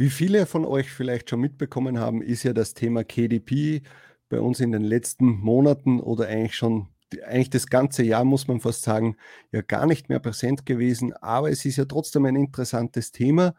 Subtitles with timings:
[0.00, 3.82] Wie viele von euch vielleicht schon mitbekommen haben, ist ja das Thema KDP
[4.28, 6.86] bei uns in den letzten Monaten oder eigentlich schon
[7.26, 9.16] eigentlich das ganze Jahr, muss man fast sagen,
[9.50, 11.14] ja gar nicht mehr präsent gewesen.
[11.14, 13.54] Aber es ist ja trotzdem ein interessantes Thema.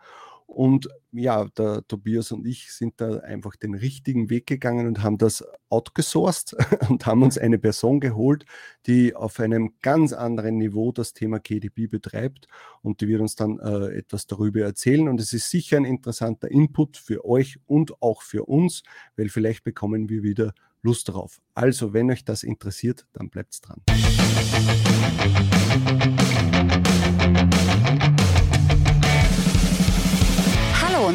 [0.50, 5.20] Und ja, der Tobias und ich sind da einfach den richtigen Weg gegangen und haben
[5.20, 6.56] das outgesourced
[6.90, 8.46] und haben uns eine Person geholt,
[8.88, 12.48] die auf einem ganz anderen Niveau das Thema KDB betreibt
[12.82, 15.08] und die wird uns dann äh, etwas darüber erzählen.
[15.08, 18.82] Und es ist sicher ein interessanter Input für euch und auch für uns,
[19.18, 21.42] weil vielleicht bekommen wir wieder Lust darauf.
[21.54, 23.84] Also, wenn euch das interessiert, dann bleibt dran.
[23.88, 25.59] Hallo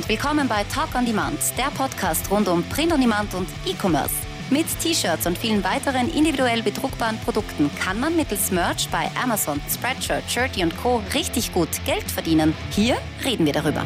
[0.04, 4.14] und willkommen bei Talk on Demand, der Podcast rund um Print on Demand und E-Commerce.
[4.50, 10.24] Mit T-Shirts und vielen weiteren individuell bedruckbaren Produkten kann man mittels Merch bei Amazon, Spreadshirt,
[10.30, 11.02] Shirty und Co.
[11.14, 12.54] richtig gut Geld verdienen.
[12.70, 13.84] Hier reden wir darüber.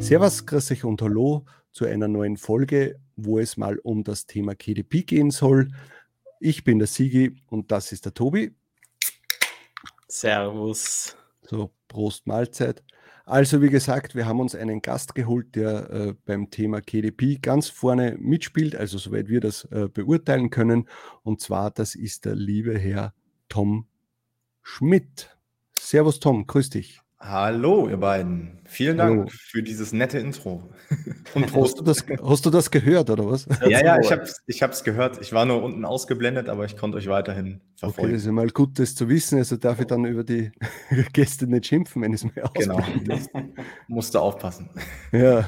[0.00, 4.54] Servus, grüß euch und hallo zu einer neuen Folge, wo es mal um das Thema
[4.54, 5.68] KDP gehen soll.
[6.38, 8.54] Ich bin der Sigi und das ist der Tobi.
[10.08, 11.16] Servus.
[11.42, 12.82] So, Prost Mahlzeit.
[13.30, 17.68] Also wie gesagt, wir haben uns einen Gast geholt, der äh, beim Thema KDP ganz
[17.68, 20.88] vorne mitspielt, also soweit wir das äh, beurteilen können.
[21.22, 23.14] Und zwar, das ist der liebe Herr
[23.48, 23.86] Tom
[24.62, 25.38] Schmidt.
[25.78, 27.02] Servus Tom, grüß dich.
[27.22, 28.60] Hallo, ihr beiden.
[28.64, 29.30] Vielen Dank Hallo.
[29.30, 30.70] für dieses nette Intro.
[31.34, 31.76] Und Prost.
[31.76, 33.46] Hast du, das, hast du das gehört, oder was?
[33.68, 35.20] Ja, ja, ich habe es ich gehört.
[35.20, 38.06] Ich war nur unten ausgeblendet, aber ich konnte euch weiterhin verfolgen.
[38.06, 39.36] Okay, das ist ja mal gut, das zu wissen.
[39.36, 40.50] Also darf ich dann über die
[41.12, 42.80] Gäste nicht schimpfen, wenn es mir Genau,
[43.86, 44.70] musste aufpassen.
[45.12, 45.46] Ja,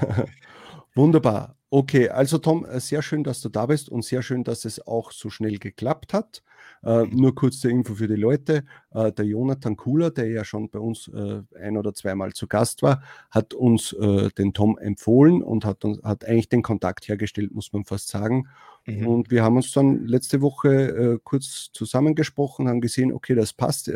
[0.94, 1.56] wunderbar.
[1.70, 5.10] Okay, also Tom, sehr schön, dass du da bist und sehr schön, dass es auch
[5.10, 6.42] so schnell geklappt hat.
[6.84, 8.64] Äh, nur kurz zur Info für die Leute.
[8.92, 12.82] Äh, der Jonathan Kuhler, der ja schon bei uns äh, ein oder zweimal zu Gast
[12.82, 17.52] war, hat uns äh, den Tom empfohlen und hat, uns, hat eigentlich den Kontakt hergestellt,
[17.52, 18.48] muss man fast sagen.
[18.86, 19.06] Mhm.
[19.06, 23.90] Und wir haben uns dann letzte Woche äh, kurz zusammengesprochen, haben gesehen, okay, das passt.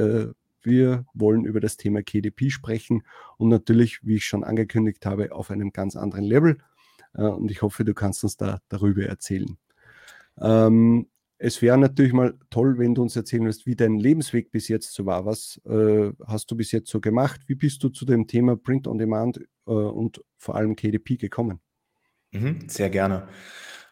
[0.63, 3.03] Wir wollen über das Thema KDP sprechen
[3.37, 6.59] und natürlich, wie ich schon angekündigt habe, auf einem ganz anderen Level.
[7.13, 9.57] und ich hoffe, du kannst uns da darüber erzählen.
[10.41, 11.07] Ähm,
[11.39, 14.93] es wäre natürlich mal toll, wenn du uns erzählen würdest, wie dein Lebensweg bis jetzt
[14.95, 15.27] so war.
[15.27, 17.43] Was äh, hast du bis jetzt so gemacht?
[17.47, 21.61] Wie bist du zu dem Thema Print on Demand äh, und vor allem KDP gekommen?
[22.33, 23.29] Mhm, sehr gerne.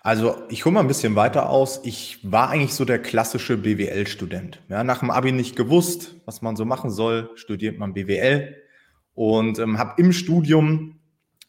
[0.01, 1.81] Also ich hole mal ein bisschen weiter aus.
[1.85, 4.63] Ich war eigentlich so der klassische BWL-Student.
[4.69, 8.55] Ja, nach dem Abi nicht gewusst, was man so machen soll, studiert man BWL
[9.15, 11.01] und ähm, habe im Studium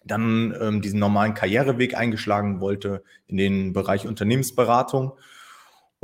[0.05, 5.13] dann ähm, diesen normalen Karriereweg eingeschlagen, wollte in den Bereich Unternehmensberatung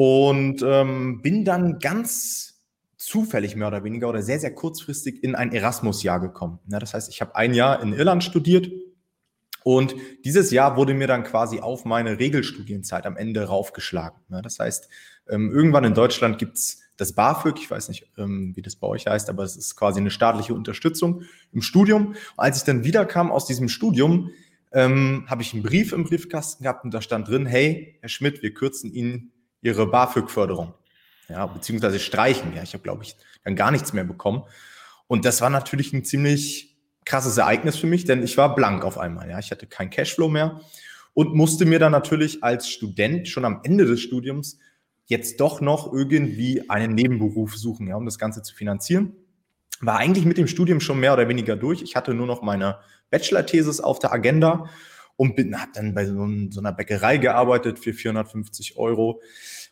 [0.04, 2.64] und ähm, bin dann ganz
[2.98, 6.58] zufällig mehr oder weniger oder sehr, sehr kurzfristig in ein Erasmus-Jahr gekommen.
[6.70, 8.72] Ja, das heißt, ich habe ein Jahr in Irland studiert
[9.64, 9.94] und
[10.26, 14.20] dieses Jahr wurde mir dann quasi auf meine Regelstudienzeit am Ende raufgeschlagen.
[14.30, 14.90] Ja, das heißt,
[15.30, 19.06] ähm, irgendwann in Deutschland gibt's das BAföG, ich weiß nicht, ähm, wie das bei euch
[19.06, 22.08] heißt, aber es ist quasi eine staatliche Unterstützung im Studium.
[22.08, 24.32] Und als ich dann wiederkam aus diesem Studium,
[24.72, 28.42] ähm, habe ich einen Brief im Briefkasten gehabt und da stand drin, hey, Herr Schmidt,
[28.42, 30.74] wir kürzen Ihnen ihre BAföG-Förderung.
[31.30, 32.54] Ja, beziehungsweise streichen.
[32.56, 34.44] Ja, ich habe, glaube ich, dann gar nichts mehr bekommen.
[35.08, 38.98] Und das war natürlich ein ziemlich krasses Ereignis für mich, denn ich war blank auf
[38.98, 39.30] einmal.
[39.30, 40.62] Ja, ich hatte keinen Cashflow mehr
[41.14, 44.60] und musste mir dann natürlich als Student schon am Ende des Studiums
[45.06, 49.14] jetzt doch noch irgendwie einen Nebenberuf suchen, ja, um das Ganze zu finanzieren.
[49.82, 51.82] War eigentlich mit dem Studium schon mehr oder weniger durch.
[51.82, 52.80] Ich hatte nur noch meine
[53.10, 54.70] Bachelor-Thesis auf der Agenda
[55.22, 56.16] und bin, habe dann bei so,
[56.50, 59.22] so, einer Bäckerei gearbeitet für 450 Euro.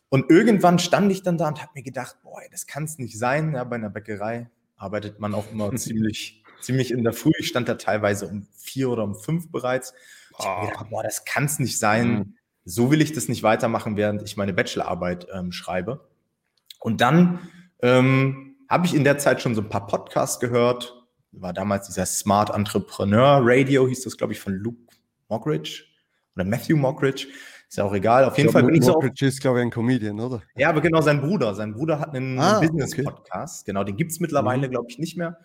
[0.07, 3.17] Und irgendwann stand ich dann da und habe mir gedacht, boah, das kann es nicht
[3.17, 3.55] sein.
[3.55, 7.31] Ja, bei einer Bäckerei arbeitet man auch immer ziemlich, ziemlich in der Früh.
[7.39, 9.95] Ich stand da teilweise um vier oder um fünf bereits.
[10.37, 12.09] Ich habe mir gedacht, boah, das kann es nicht sein.
[12.11, 12.33] Mhm.
[12.65, 16.07] So will ich das nicht weitermachen, während ich meine Bachelorarbeit ähm, schreibe.
[16.79, 17.39] Und dann
[17.81, 20.95] ähm, habe ich in der Zeit schon so ein paar Podcasts gehört.
[21.31, 24.88] War damals dieser Smart Entrepreneur Radio, hieß das, glaube ich, von Luke
[25.29, 25.85] Mockridge
[26.35, 27.27] oder Matthew Mockridge.
[27.67, 28.25] Ist ja auch egal.
[28.25, 28.93] Auf jeden Fall bin ich so.
[28.93, 30.41] Mockridge ist, glaube ich, ein Comedian, oder?
[30.55, 31.53] Ja, aber genau sein Bruder.
[31.53, 33.61] Sein Bruder hat einen ah, Business-Podcast.
[33.61, 33.71] Okay.
[33.71, 34.71] Genau, den gibt es mittlerweile, mhm.
[34.71, 35.37] glaube ich, nicht mehr.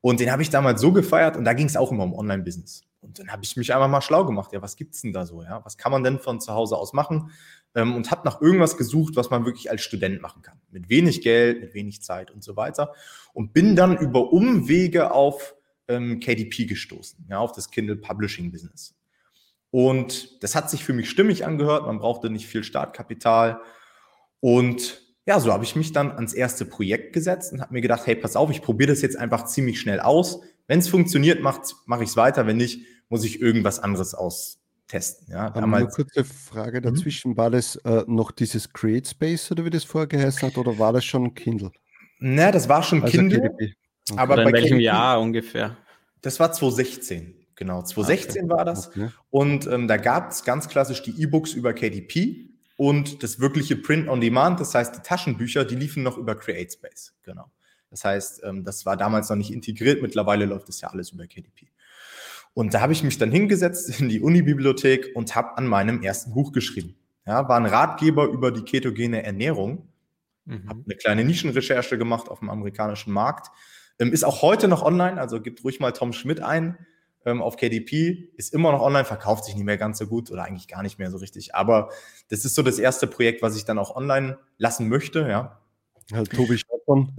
[0.00, 2.82] Und den habe ich damals so gefeiert und da ging es auch immer um Online-Business.
[3.00, 4.52] Und dann habe ich mich einfach mal schlau gemacht.
[4.52, 5.42] Ja, was gibt es denn da so?
[5.42, 7.30] Ja, was kann man denn von zu Hause aus machen?
[7.74, 10.60] Ähm, und habe nach irgendwas gesucht, was man wirklich als Student machen kann.
[10.70, 12.94] Mit wenig Geld, mit wenig Zeit und so weiter.
[13.32, 15.54] Und bin dann über Umwege auf
[15.88, 18.94] ähm, KDP gestoßen, ja, auf das Kindle Publishing Business.
[19.70, 21.86] Und das hat sich für mich stimmig angehört.
[21.86, 23.60] Man brauchte nicht viel Startkapital.
[24.40, 28.06] Und ja, so habe ich mich dann ans erste Projekt gesetzt und habe mir gedacht,
[28.06, 30.40] hey, pass auf, ich probiere das jetzt einfach ziemlich schnell aus.
[30.66, 31.62] Wenn es funktioniert, mache
[32.02, 32.46] ich es weiter.
[32.46, 35.28] Wenn nicht, muss ich irgendwas anderes austesten.
[35.30, 36.84] Ja, damals, eine kurze Frage mhm.
[36.94, 37.32] dazwischen.
[37.32, 37.36] Mhm.
[37.36, 40.92] War das äh, noch dieses Create Space oder wie das vorher geheißen hat oder war
[40.92, 41.70] das schon Kindle?
[42.18, 43.50] Na, das war schon also Kindle.
[43.52, 43.74] Okay.
[44.16, 45.76] Aber oder in welchem KDP, Jahr ungefähr?
[46.22, 47.39] Das war 2016.
[47.60, 48.50] Genau, 2016 okay.
[48.50, 48.88] war das.
[48.88, 49.10] Okay.
[49.28, 52.48] Und ähm, da gab es ganz klassisch die E-Books über KDP
[52.78, 57.12] und das wirkliche Print on Demand, das heißt die Taschenbücher, die liefen noch über CreateSpace.
[57.22, 57.50] Genau.
[57.90, 61.26] Das heißt, ähm, das war damals noch nicht integriert, mittlerweile läuft das ja alles über
[61.26, 61.66] KDP.
[62.54, 66.32] Und da habe ich mich dann hingesetzt in die Uni-Bibliothek und habe an meinem ersten
[66.32, 66.96] Buch geschrieben.
[67.26, 69.86] Ja, war ein Ratgeber über die ketogene Ernährung.
[70.46, 70.66] Mhm.
[70.66, 73.50] Habe eine kleine Nischenrecherche gemacht auf dem amerikanischen Markt.
[73.98, 76.78] Ähm, ist auch heute noch online, also gibt ruhig mal Tom Schmidt ein
[77.24, 78.30] ähm, auf KDP.
[78.36, 80.98] Ist immer noch online, verkauft sich nicht mehr ganz so gut oder eigentlich gar nicht
[80.98, 81.54] mehr so richtig.
[81.54, 81.90] Aber
[82.28, 85.20] das ist so das erste Projekt, was ich dann auch online lassen möchte.
[85.28, 85.60] Ja,
[86.10, 87.12] ja Tobi Stadtmann.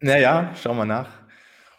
[0.00, 1.08] naja, schauen wir nach.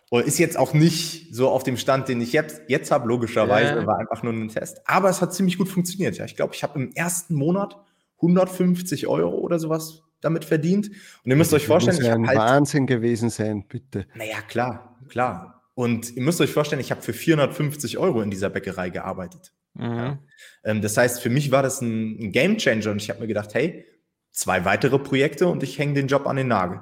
[0.09, 3.81] Und ist jetzt auch nicht so auf dem Stand, den ich jetzt, jetzt habe, logischerweise,
[3.81, 3.85] ja.
[3.85, 4.81] war einfach nur ein Test.
[4.85, 6.17] Aber es hat ziemlich gut funktioniert.
[6.17, 7.77] Ja, ich glaube, ich habe im ersten Monat
[8.17, 10.89] 150 Euro oder sowas damit verdient.
[11.23, 14.07] Und ihr müsst das euch vorstellen, muss ja ein halt, Wahnsinn gewesen sein, bitte.
[14.15, 15.56] Naja, klar, klar.
[15.77, 19.53] Und ihr müsst euch vorstellen, ich habe für 450 Euro in dieser Bäckerei gearbeitet.
[19.75, 19.83] Mhm.
[19.83, 20.19] Ja.
[20.63, 23.27] Ähm, das heißt, für mich war das ein, ein Game Changer und ich habe mir
[23.27, 23.85] gedacht, hey,
[24.31, 26.81] zwei weitere Projekte und ich hänge den Job an den Nagel.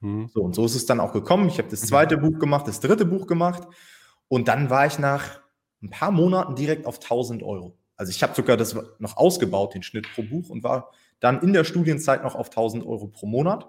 [0.00, 0.30] Mhm.
[0.32, 1.48] So, und so ist es dann auch gekommen.
[1.48, 2.22] Ich habe das zweite mhm.
[2.22, 3.68] Buch gemacht, das dritte Buch gemacht
[4.28, 5.42] und dann war ich nach
[5.82, 7.76] ein paar Monaten direkt auf 1000 Euro.
[7.94, 11.52] Also ich habe sogar das noch ausgebaut, den Schnitt pro Buch und war dann in
[11.52, 13.68] der Studienzeit noch auf 1000 Euro pro Monat.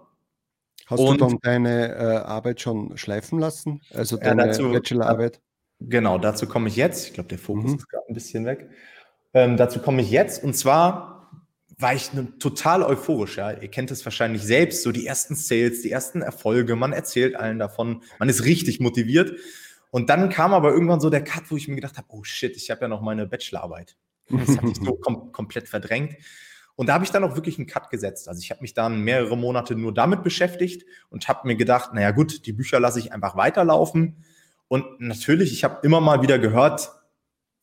[0.88, 3.82] Hast und, du dann deine äh, Arbeit schon schleifen lassen?
[3.94, 5.42] Also deine ja, Bachelorarbeit?
[5.80, 7.08] Genau, dazu komme ich jetzt.
[7.08, 7.78] Ich glaube, der Fokus mhm.
[7.78, 8.70] ist gerade ein bisschen weg.
[9.34, 11.12] Ähm, dazu komme ich jetzt und zwar
[11.78, 13.38] war ich ne, total euphorisch.
[13.38, 13.52] Ja.
[13.52, 17.60] Ihr kennt es wahrscheinlich selbst, so die ersten Sales, die ersten Erfolge, man erzählt allen
[17.60, 19.34] davon, man ist richtig motiviert.
[19.90, 22.56] Und dann kam aber irgendwann so der Cut, wo ich mir gedacht habe, oh shit,
[22.56, 23.96] ich habe ja noch meine Bachelorarbeit.
[24.30, 26.16] Das hatte ich so kom komplett verdrängt.
[26.76, 28.28] Und da habe ich dann auch wirklich einen Cut gesetzt.
[28.28, 32.12] Also ich habe mich dann mehrere Monate nur damit beschäftigt und habe mir gedacht, naja
[32.12, 34.24] gut, die Bücher lasse ich einfach weiterlaufen.
[34.68, 36.92] Und natürlich, ich habe immer mal wieder gehört,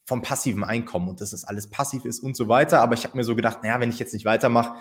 [0.08, 2.80] vom passiven Einkommen und dass das alles passiv ist und so weiter.
[2.80, 4.78] Aber ich habe mir so gedacht, naja, wenn ich jetzt nicht weitermache,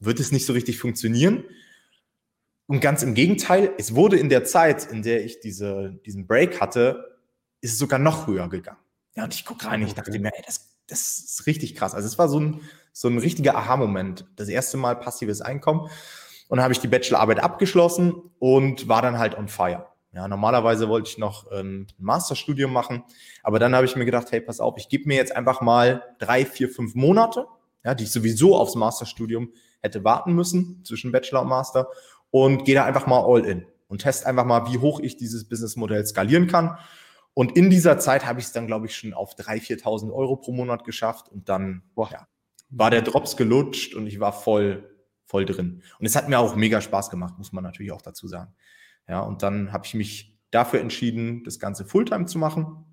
[0.00, 1.44] wird es nicht so richtig funktionieren.
[2.66, 6.60] Und ganz im Gegenteil, es wurde in der Zeit, in der ich diese, diesen Break
[6.60, 7.20] hatte,
[7.60, 8.80] ist es sogar noch höher gegangen.
[9.14, 11.94] Ja, und ich gucke rein, ich dachte mir, ey, das, das ist richtig krass.
[11.94, 12.60] Also es war so ein,
[12.96, 14.24] so ein richtiger Aha-Moment.
[14.36, 15.82] Das erste Mal passives Einkommen.
[16.48, 19.88] Und dann habe ich die Bachelorarbeit abgeschlossen und war dann halt on fire.
[20.14, 23.04] Ja, normalerweise wollte ich noch ähm, ein Masterstudium machen,
[23.42, 26.04] aber dann habe ich mir gedacht, hey, pass auf, ich gebe mir jetzt einfach mal
[26.18, 27.46] drei, vier, fünf Monate,
[27.84, 29.52] ja, die ich sowieso aufs Masterstudium
[29.82, 31.88] hätte warten müssen zwischen Bachelor und Master
[32.30, 35.46] und gehe da einfach mal all in und teste einfach mal, wie hoch ich dieses
[35.46, 36.78] Businessmodell skalieren kann.
[37.34, 40.36] Und in dieser Zeit habe ich es dann, glaube ich, schon auf 3.000, 4.000 Euro
[40.36, 42.26] pro Monat geschafft und dann boah, ja,
[42.68, 44.90] war der Drops gelutscht und ich war voll,
[45.24, 45.82] voll drin.
[45.98, 48.54] Und es hat mir auch mega Spaß gemacht, muss man natürlich auch dazu sagen.
[49.08, 52.84] Ja, und dann habe ich mich dafür entschieden, das Ganze Fulltime zu machen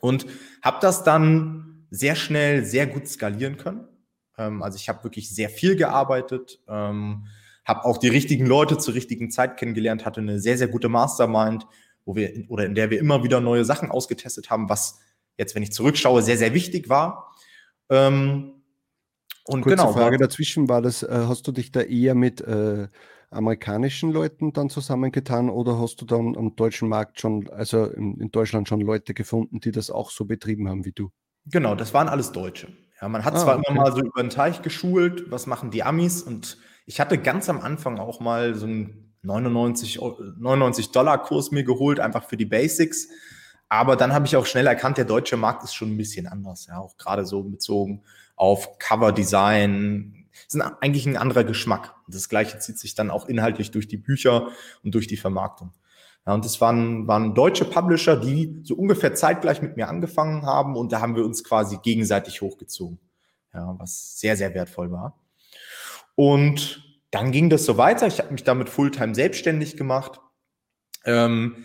[0.00, 0.26] und
[0.62, 3.86] habe das dann sehr schnell, sehr gut skalieren können.
[4.38, 7.26] Ähm, also ich habe wirklich sehr viel gearbeitet, ähm,
[7.64, 11.66] habe auch die richtigen Leute zur richtigen Zeit kennengelernt, hatte eine sehr, sehr gute Mastermind,
[12.04, 15.00] wo wir oder in der wir immer wieder neue Sachen ausgetestet haben, was
[15.38, 17.34] jetzt, wenn ich zurückschaue, sehr, sehr wichtig war.
[17.88, 18.63] Ähm,
[19.44, 19.92] und Kurze genau.
[19.92, 22.88] Frage dazwischen war das, äh, hast du dich da eher mit äh,
[23.30, 28.30] amerikanischen Leuten dann zusammengetan oder hast du dann am deutschen Markt schon, also in, in,
[28.30, 31.10] Deutschland schon Leute gefunden, die das auch so betrieben haben wie du?
[31.46, 32.68] Genau, das waren alles Deutsche.
[33.00, 33.66] Ja, man hat ah, zwar okay.
[33.68, 37.48] immer mal so über den Teich geschult, was machen die Amis und ich hatte ganz
[37.48, 40.00] am Anfang auch mal so einen 99,
[40.38, 43.08] 99 Dollar Kurs mir geholt, einfach für die Basics.
[43.68, 46.66] Aber dann habe ich auch schnell erkannt, der deutsche Markt ist schon ein bisschen anders,
[46.66, 48.04] ja, auch gerade so bezogen
[48.36, 51.94] auf Cover Design, ist eigentlich ein anderer Geschmack.
[52.08, 54.48] Das Gleiche zieht sich dann auch inhaltlich durch die Bücher
[54.82, 55.72] und durch die Vermarktung.
[56.26, 60.76] Ja, und das waren, waren deutsche Publisher, die so ungefähr zeitgleich mit mir angefangen haben
[60.76, 62.98] und da haben wir uns quasi gegenseitig hochgezogen.
[63.52, 65.18] Ja, was sehr, sehr wertvoll war.
[66.16, 68.06] Und dann ging das so weiter.
[68.06, 70.20] Ich habe mich damit Fulltime selbstständig gemacht.
[71.04, 71.64] Ähm,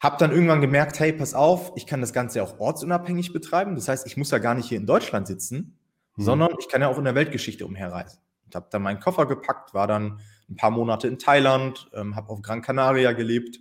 [0.00, 3.76] habe dann irgendwann gemerkt, hey, pass auf, ich kann das Ganze auch ortsunabhängig betreiben.
[3.76, 5.78] Das heißt, ich muss ja gar nicht hier in Deutschland sitzen,
[6.16, 6.22] mhm.
[6.22, 8.20] sondern ich kann ja auch in der Weltgeschichte umherreisen.
[8.44, 12.30] Und habe dann meinen Koffer gepackt, war dann ein paar Monate in Thailand, ähm, habe
[12.30, 13.60] auf Gran Canaria gelebt,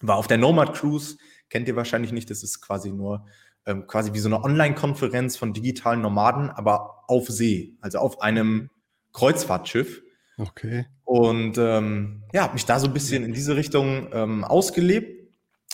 [0.00, 1.18] war auf der Nomad Cruise,
[1.50, 3.26] kennt ihr wahrscheinlich nicht, das ist quasi nur
[3.66, 8.70] ähm, quasi wie so eine Online-Konferenz von digitalen Nomaden, aber auf See, also auf einem
[9.12, 10.02] Kreuzfahrtschiff.
[10.38, 10.86] Okay.
[11.04, 15.18] Und ähm, ja, habe mich da so ein bisschen in diese Richtung ähm, ausgelebt.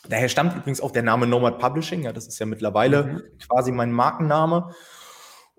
[0.09, 2.03] Daher stammt übrigens auch der Name Nomad Publishing.
[2.03, 3.23] Ja, das ist ja mittlerweile mhm.
[3.49, 4.75] quasi mein Markenname.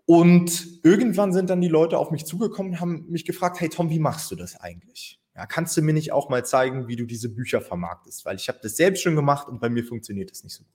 [0.06, 3.90] Und irgendwann sind dann die Leute auf mich zugekommen und haben mich gefragt, hey Tom,
[3.90, 5.20] wie machst du das eigentlich?
[5.36, 8.26] Ja, kannst du mir nicht auch mal zeigen, wie du diese Bücher vermarktest?
[8.26, 10.74] Weil ich habe das selbst schon gemacht und bei mir funktioniert es nicht so gut.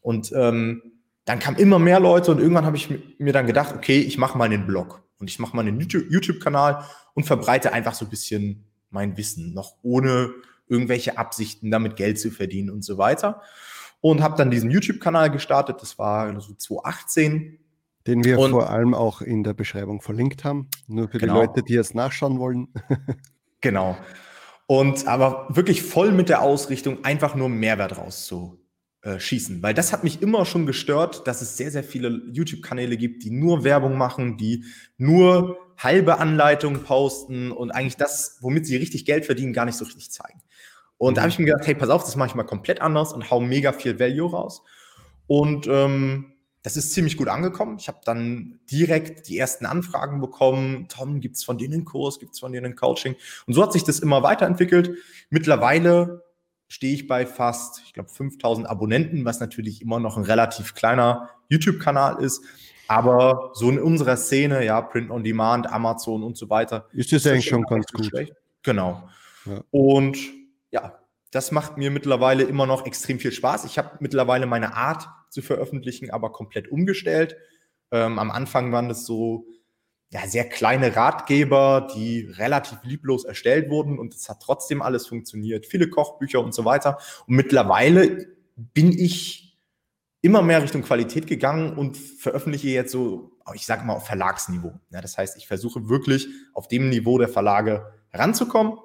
[0.00, 0.82] Und ähm,
[1.24, 4.38] dann kamen immer mehr Leute und irgendwann habe ich mir dann gedacht, okay, ich mache
[4.38, 6.84] mal einen Blog und ich mache mal einen YouTube-Kanal
[7.14, 10.30] und verbreite einfach so ein bisschen mein Wissen, noch ohne
[10.66, 13.42] irgendwelche Absichten, damit Geld zu verdienen und so weiter.
[14.00, 17.59] Und habe dann diesen YouTube-Kanal gestartet, das war so 2018.
[18.06, 21.34] Den wir und, vor allem auch in der Beschreibung verlinkt haben, nur für genau.
[21.34, 22.68] die Leute, die es nachschauen wollen.
[23.60, 23.96] genau.
[24.66, 29.62] Und aber wirklich voll mit der Ausrichtung, einfach nur Mehrwert rauszuschießen.
[29.62, 33.30] Weil das hat mich immer schon gestört, dass es sehr, sehr viele YouTube-Kanäle gibt, die
[33.30, 34.64] nur Werbung machen, die
[34.96, 39.84] nur halbe Anleitungen posten und eigentlich das, womit sie richtig Geld verdienen, gar nicht so
[39.84, 40.40] richtig zeigen.
[40.98, 43.12] Und da habe ich mir gedacht, hey, pass auf, das mache ich mal komplett anders
[43.12, 44.62] und hau mega viel Value raus.
[45.26, 47.76] Und ähm, das ist ziemlich gut angekommen.
[47.78, 50.88] Ich habe dann direkt die ersten Anfragen bekommen.
[50.88, 53.16] Tom, gibt es von denen einen Kurs, gibt es von denen ein Coaching?
[53.46, 54.96] Und so hat sich das immer weiterentwickelt.
[55.30, 56.22] Mittlerweile
[56.68, 61.30] stehe ich bei fast, ich glaube, 5000 Abonnenten, was natürlich immer noch ein relativ kleiner
[61.48, 62.44] YouTube-Kanal ist.
[62.86, 66.88] Aber so in unserer Szene, ja, Print on Demand, Amazon und so weiter.
[66.92, 68.06] Ist das eigentlich schon ganz gut.
[68.06, 68.34] Schlecht.
[68.62, 69.08] Genau.
[69.46, 69.62] Ja.
[69.70, 70.18] Und
[70.70, 70.98] ja,
[71.30, 73.64] das macht mir mittlerweile immer noch extrem viel Spaß.
[73.64, 77.36] Ich habe mittlerweile meine Art zu veröffentlichen, aber komplett umgestellt.
[77.90, 79.46] Ähm, am Anfang waren das so
[80.10, 85.66] ja, sehr kleine Ratgeber, die relativ lieblos erstellt wurden und es hat trotzdem alles funktioniert.
[85.66, 86.98] Viele Kochbücher und so weiter.
[87.26, 89.56] Und mittlerweile bin ich
[90.20, 94.78] immer mehr Richtung Qualität gegangen und veröffentliche jetzt so, ich sage mal, auf Verlagsniveau.
[94.90, 98.78] Ja, das heißt, ich versuche wirklich auf dem Niveau der Verlage heranzukommen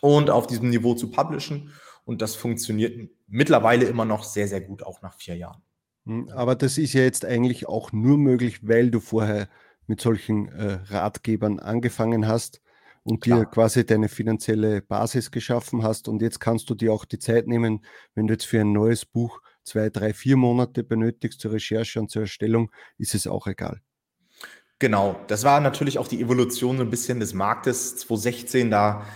[0.00, 1.72] und auf diesem Niveau zu publishen.
[2.04, 5.62] Und das funktioniert mittlerweile immer noch sehr, sehr gut, auch nach vier Jahren.
[6.04, 9.48] Hm, aber das ist ja jetzt eigentlich auch nur möglich, weil du vorher
[9.86, 12.60] mit solchen äh, Ratgebern angefangen hast
[13.02, 13.40] und Klar.
[13.40, 16.08] dir quasi deine finanzielle Basis geschaffen hast.
[16.08, 19.04] Und jetzt kannst du dir auch die Zeit nehmen, wenn du jetzt für ein neues
[19.04, 23.80] Buch zwei, drei, vier Monate benötigst zur Recherche und zur Erstellung, ist es auch egal.
[24.78, 28.70] Genau, das war natürlich auch die Evolution ein bisschen des Marktes 2016.
[28.70, 29.06] Da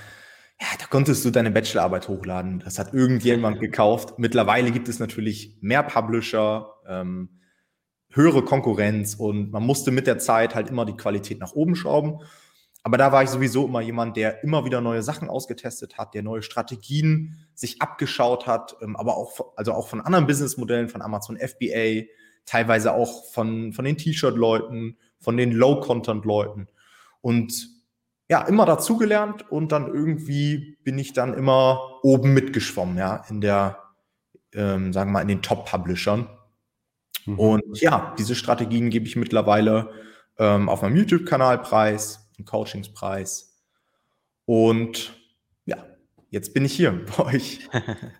[0.60, 2.60] ja, da konntest du deine Bachelorarbeit hochladen.
[2.60, 4.18] Das hat irgendjemand gekauft.
[4.18, 7.40] Mittlerweile gibt es natürlich mehr Publisher, ähm,
[8.10, 12.18] höhere Konkurrenz und man musste mit der Zeit halt immer die Qualität nach oben schrauben.
[12.82, 16.22] Aber da war ich sowieso immer jemand, der immer wieder neue Sachen ausgetestet hat, der
[16.22, 21.38] neue Strategien sich abgeschaut hat, ähm, aber auch, also auch von anderen Businessmodellen, von Amazon
[21.38, 22.06] FBA,
[22.44, 26.68] teilweise auch von, von den T-Shirt-Leuten, von den Low-Content-Leuten.
[27.20, 27.79] Und
[28.30, 33.82] ja, immer dazugelernt und dann irgendwie bin ich dann immer oben mitgeschwommen, ja, in der,
[34.52, 36.28] ähm, sagen wir mal, in den Top-Publishern.
[37.26, 37.38] Mhm.
[37.40, 39.90] Und ja, diese Strategien gebe ich mittlerweile
[40.38, 43.58] ähm, auf meinem YouTube-Kanal preis, einen Coachingspreis.
[44.44, 45.12] Und
[45.64, 45.84] ja,
[46.28, 47.68] jetzt bin ich hier bei euch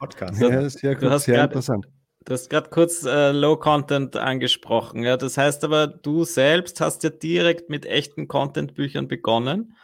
[0.01, 0.41] Podcast.
[0.41, 1.87] ja, sehr gut, sehr grad, interessant.
[2.25, 5.05] Du hast gerade kurz äh, Low Content angesprochen.
[5.05, 5.17] Ja?
[5.17, 9.77] Das heißt aber, du selbst hast ja direkt mit echten Content-Büchern begonnen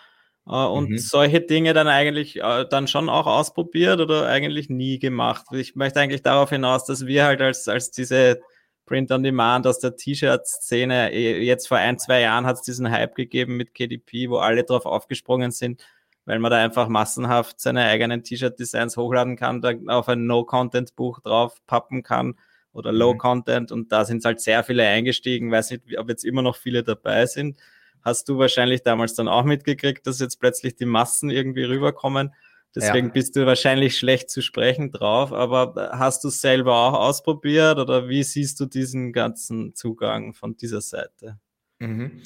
[0.46, 0.98] und mhm.
[0.98, 5.46] solche Dinge dann eigentlich äh, dann schon auch ausprobiert oder eigentlich nie gemacht.
[5.52, 8.40] Ich möchte eigentlich darauf hinaus, dass wir halt als, als diese
[8.84, 12.88] Print on Demand aus der T-Shirt-Szene, eh, jetzt vor ein, zwei Jahren hat es diesen
[12.92, 15.84] Hype gegeben mit KDP, wo alle drauf aufgesprungen sind,
[16.26, 21.60] weil man da einfach massenhaft seine eigenen T-Shirt-Designs hochladen kann, da auf ein No-Content-Buch drauf
[21.66, 22.36] pappen kann
[22.72, 22.98] oder mhm.
[22.98, 26.84] Low-Content und da sind halt sehr viele eingestiegen, weiß nicht, ob jetzt immer noch viele
[26.84, 27.58] dabei sind
[28.06, 32.32] hast du wahrscheinlich damals dann auch mitgekriegt, dass jetzt plötzlich die Massen irgendwie rüberkommen.
[32.75, 33.12] Deswegen ja.
[33.12, 38.08] bist du wahrscheinlich schlecht zu sprechen drauf, aber hast du es selber auch ausprobiert oder
[38.08, 41.38] wie siehst du diesen ganzen Zugang von dieser Seite?
[41.80, 42.22] Mhm.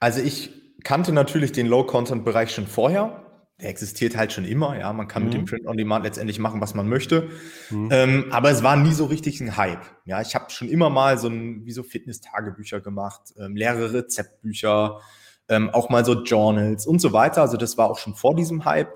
[0.00, 0.50] Also ich
[0.82, 3.24] kannte natürlich den Low-Content-Bereich schon vorher.
[3.60, 4.92] Der existiert halt schon immer, ja.
[4.92, 5.28] Man kann mhm.
[5.28, 5.46] mit dem mhm.
[5.46, 7.28] Print on Demand letztendlich machen, was man möchte.
[7.70, 7.88] Mhm.
[7.90, 9.84] Ähm, aber es war nie so richtig ein Hype.
[10.04, 15.00] Ja, ich habe schon immer mal so ein, wie so Fitness-Tagebücher gemacht, ähm, leere Rezeptbücher,
[15.48, 17.42] ähm, auch mal so Journals und so weiter.
[17.42, 18.92] Also das war auch schon vor diesem Hype.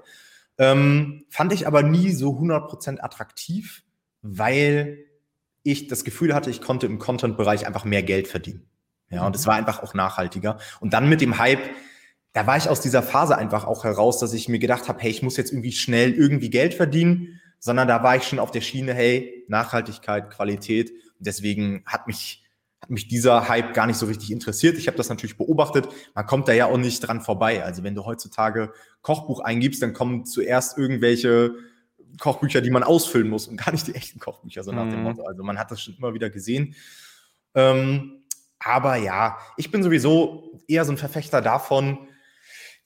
[0.59, 3.83] Ähm, fand ich aber nie so 100% attraktiv,
[4.21, 4.99] weil
[5.63, 8.69] ich das Gefühl hatte, ich konnte im Content-Bereich einfach mehr Geld verdienen.
[9.11, 10.59] Ja, und es war einfach auch nachhaltiger.
[10.81, 11.63] Und dann mit dem Hype,
[12.33, 15.11] da war ich aus dieser Phase einfach auch heraus, dass ich mir gedacht habe, hey,
[15.11, 18.63] ich muss jetzt irgendwie schnell irgendwie Geld verdienen, sondern da war ich schon auf der
[18.63, 20.91] Schiene, hey, Nachhaltigkeit, Qualität.
[20.91, 22.43] Und deswegen hat mich
[22.83, 24.77] hat mich dieser Hype gar nicht so richtig interessiert.
[24.77, 25.89] Ich habe das natürlich beobachtet.
[26.15, 27.65] Man kommt da ja auch nicht dran vorbei.
[27.65, 28.73] Also wenn du heutzutage
[29.03, 31.55] Kochbuch eingibst, dann kommen zuerst irgendwelche
[32.21, 34.91] Kochbücher, die man ausfüllen muss und gar nicht die echten Kochbücher, so nach mhm.
[34.91, 35.23] dem Motto.
[35.25, 36.75] Also man hat das schon immer wieder gesehen.
[37.55, 38.25] Ähm,
[38.59, 42.09] aber ja, ich bin sowieso eher so ein Verfechter davon,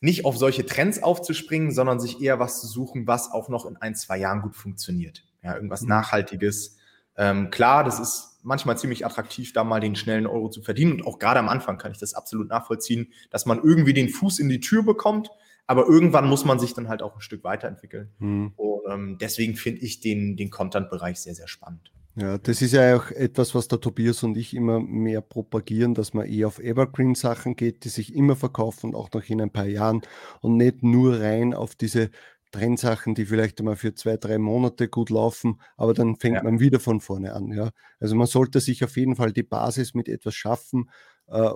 [0.01, 3.79] nicht auf solche Trends aufzuspringen, sondern sich eher was zu suchen, was auch noch in
[3.79, 5.25] ein, zwei Jahren gut funktioniert.
[5.43, 5.89] Ja, irgendwas mhm.
[5.89, 6.77] Nachhaltiges.
[7.17, 10.93] Ähm, klar, das ist manchmal ziemlich attraktiv, da mal den schnellen Euro zu verdienen.
[10.93, 14.39] Und auch gerade am Anfang kann ich das absolut nachvollziehen, dass man irgendwie den Fuß
[14.39, 15.31] in die Tür bekommt.
[15.67, 18.11] Aber irgendwann muss man sich dann halt auch ein Stück weiterentwickeln.
[18.19, 18.53] Mhm.
[18.57, 21.93] Und ähm, deswegen finde ich den, den Content-Bereich sehr, sehr spannend.
[22.19, 26.15] Ja, das ist ja auch etwas, was der Tobias und ich immer mehr propagieren, dass
[26.15, 30.01] man eher auf Evergreen-Sachen geht, die sich immer verkaufen, auch noch in ein paar Jahren
[30.41, 32.11] und nicht nur rein auf diese
[32.57, 36.43] Trendsachen, die vielleicht einmal für zwei, drei Monate gut laufen, aber dann fängt ja.
[36.43, 37.53] man wieder von vorne an.
[37.53, 37.71] Ja.
[38.01, 40.91] Also man sollte sich auf jeden Fall die Basis mit etwas schaffen,
[41.27, 41.51] äh,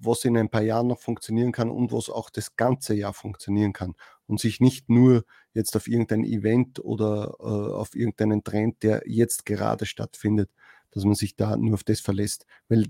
[0.00, 3.72] was in ein paar Jahren noch funktionieren kann und was auch das ganze Jahr funktionieren
[3.72, 3.94] kann
[4.26, 9.46] und sich nicht nur jetzt auf irgendein Event oder äh, auf irgendeinen Trend, der jetzt
[9.46, 10.50] gerade stattfindet,
[10.90, 12.86] dass man sich da nur auf das verlässt, weil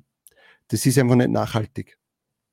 [0.68, 1.98] das ist einfach nicht nachhaltig.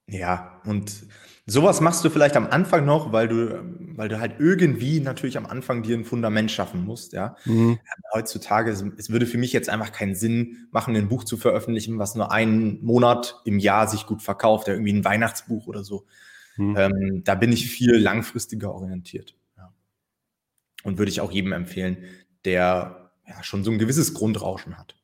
[0.08, 1.06] Ja, und
[1.46, 3.64] sowas machst du vielleicht am Anfang noch, weil du,
[3.96, 7.36] weil du halt irgendwie natürlich am Anfang dir ein Fundament schaffen musst, ja.
[7.46, 7.80] Mhm.
[8.14, 12.16] Heutzutage, es würde für mich jetzt einfach keinen Sinn machen, ein Buch zu veröffentlichen, was
[12.16, 16.06] nur einen Monat im Jahr sich gut verkauft, ja, irgendwie ein Weihnachtsbuch oder so.
[16.58, 16.76] Mhm.
[16.78, 19.36] Ähm, da bin ich viel langfristiger orientiert.
[19.58, 19.74] Ja.
[20.84, 22.04] Und würde ich auch jedem empfehlen,
[22.44, 25.01] der ja schon so ein gewisses Grundrauschen hat.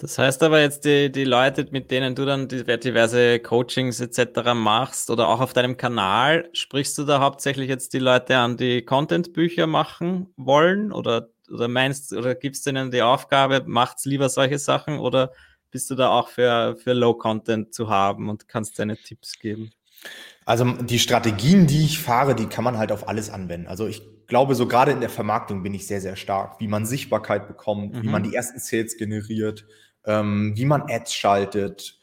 [0.00, 4.54] Das heißt aber jetzt die, die Leute, mit denen du dann diverse Coachings etc.
[4.54, 8.82] machst oder auch auf deinem Kanal, sprichst du da hauptsächlich jetzt die Leute an, die
[8.82, 14.60] Content-Bücher machen wollen oder, oder meinst oder gibst du ihnen die Aufgabe, macht's lieber solche
[14.60, 15.32] Sachen oder
[15.72, 19.72] bist du da auch für, für Low-Content zu haben und kannst deine Tipps geben?
[20.44, 23.66] Also die Strategien, die ich fahre, die kann man halt auf alles anwenden.
[23.66, 26.86] Also ich glaube, so gerade in der Vermarktung bin ich sehr, sehr stark, wie man
[26.86, 28.02] Sichtbarkeit bekommt, mhm.
[28.02, 29.66] wie man die ersten Sales generiert,
[30.08, 31.98] ähm, wie man Ads schaltet,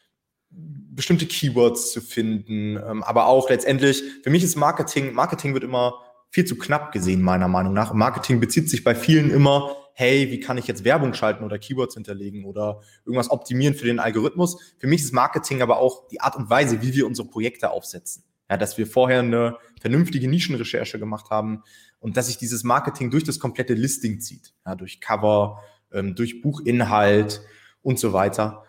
[0.50, 5.96] bestimmte Keywords zu finden, ähm, aber auch letztendlich, für mich ist Marketing, Marketing wird immer
[6.29, 7.94] viel zu knapp gesehen, meiner Meinung nach.
[7.94, 11.96] Marketing bezieht sich bei vielen immer, hey, wie kann ich jetzt Werbung schalten oder Keywords
[11.96, 14.57] hinterlegen oder irgendwas optimieren für den Algorithmus.
[14.77, 18.24] Für mich ist Marketing aber auch die Art und Weise, wie wir unsere Projekte aufsetzen.
[18.50, 21.63] Ja, dass wir vorher eine vernünftige Nischenrecherche gemacht haben
[22.00, 24.53] und dass sich dieses Marketing durch das komplette Listing zieht.
[24.65, 27.41] Ja, durch Cover, ähm, durch Buchinhalt,
[27.85, 28.63] und so weiter.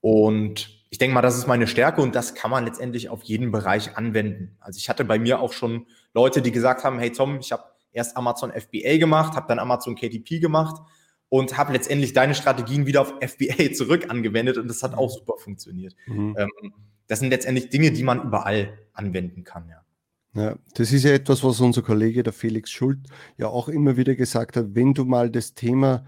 [0.00, 3.50] Und ich denke mal, das ist meine Stärke und das kann man letztendlich auf jeden
[3.50, 4.56] Bereich anwenden.
[4.60, 7.64] Also ich hatte bei mir auch schon Leute, die gesagt haben, hey Tom, ich habe
[7.92, 10.80] erst Amazon FBA gemacht, habe dann Amazon KDP gemacht
[11.28, 15.34] und habe letztendlich deine Strategien wieder auf FBA zurück angewendet und das hat auch super
[15.36, 15.94] funktioniert.
[16.06, 16.36] Mhm.
[16.38, 16.72] Ähm,
[17.08, 19.84] das sind letztendlich Dinge, die man überall anwenden kann, ja.
[20.32, 23.00] Ja, das ist ja etwas, was unser Kollege, der Felix Schult,
[23.36, 26.06] ja auch immer wieder gesagt hat, wenn du mal das Thema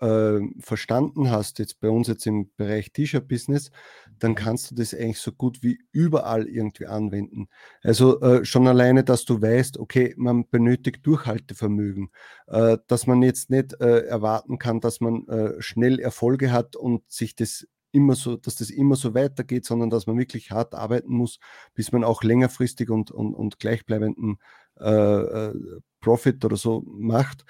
[0.00, 3.70] äh, verstanden hast, jetzt bei uns jetzt im Bereich T-Shirt-Business,
[4.18, 7.48] dann kannst du das eigentlich so gut wie überall irgendwie anwenden.
[7.82, 12.10] Also äh, schon alleine, dass du weißt, okay, man benötigt Durchhaltevermögen,
[12.46, 17.02] äh, dass man jetzt nicht äh, erwarten kann, dass man äh, schnell Erfolge hat und
[17.10, 21.12] sich das immer so, dass das immer so weitergeht, sondern dass man wirklich hart arbeiten
[21.14, 21.38] muss,
[21.74, 24.38] bis man auch längerfristig und, und, und gleichbleibenden
[24.76, 25.50] äh,
[26.00, 27.44] Profit oder so macht.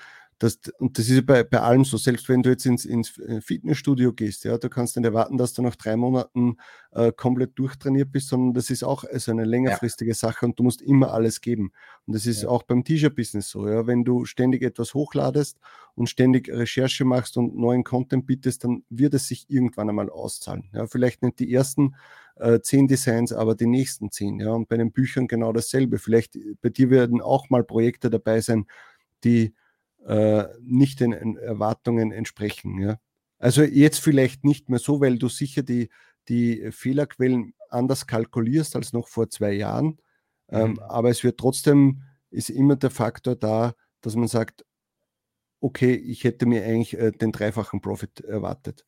[0.45, 3.41] Das, und das ist bei, bei allem so, selbst wenn du jetzt ins, ins äh,
[3.41, 6.59] Fitnessstudio gehst, ja, du kannst nicht erwarten, dass du nach drei Monaten
[6.91, 10.15] äh, komplett durchtrainiert bist, sondern das ist auch also eine längerfristige ja.
[10.15, 11.73] Sache und du musst immer alles geben.
[12.07, 12.51] Und das ist ja.
[12.51, 15.57] auch beim T-Shirt-Business so, ja, wenn du ständig etwas hochladest
[15.95, 20.69] und ständig Recherche machst und neuen Content bietest, dann wird es sich irgendwann einmal auszahlen.
[20.75, 21.95] Ja, vielleicht nicht die ersten
[22.37, 24.41] äh, zehn Designs, aber die nächsten zehn.
[24.41, 25.99] Ja, und bei den Büchern genau dasselbe.
[25.99, 28.67] Vielleicht äh, bei dir werden auch mal Projekte dabei sein,
[29.25, 29.55] die
[30.07, 32.81] äh, nicht den Erwartungen entsprechen.
[32.81, 32.99] Ja?
[33.39, 35.91] Also jetzt vielleicht nicht mehr so, weil du sicher die,
[36.29, 39.99] die Fehlerquellen anders kalkulierst als noch vor zwei Jahren.
[40.51, 40.79] Ähm, mhm.
[40.81, 44.65] aber es wird trotzdem, ist immer der Faktor da, dass man sagt,
[45.61, 48.85] okay, ich hätte mir eigentlich äh, den dreifachen Profit erwartet.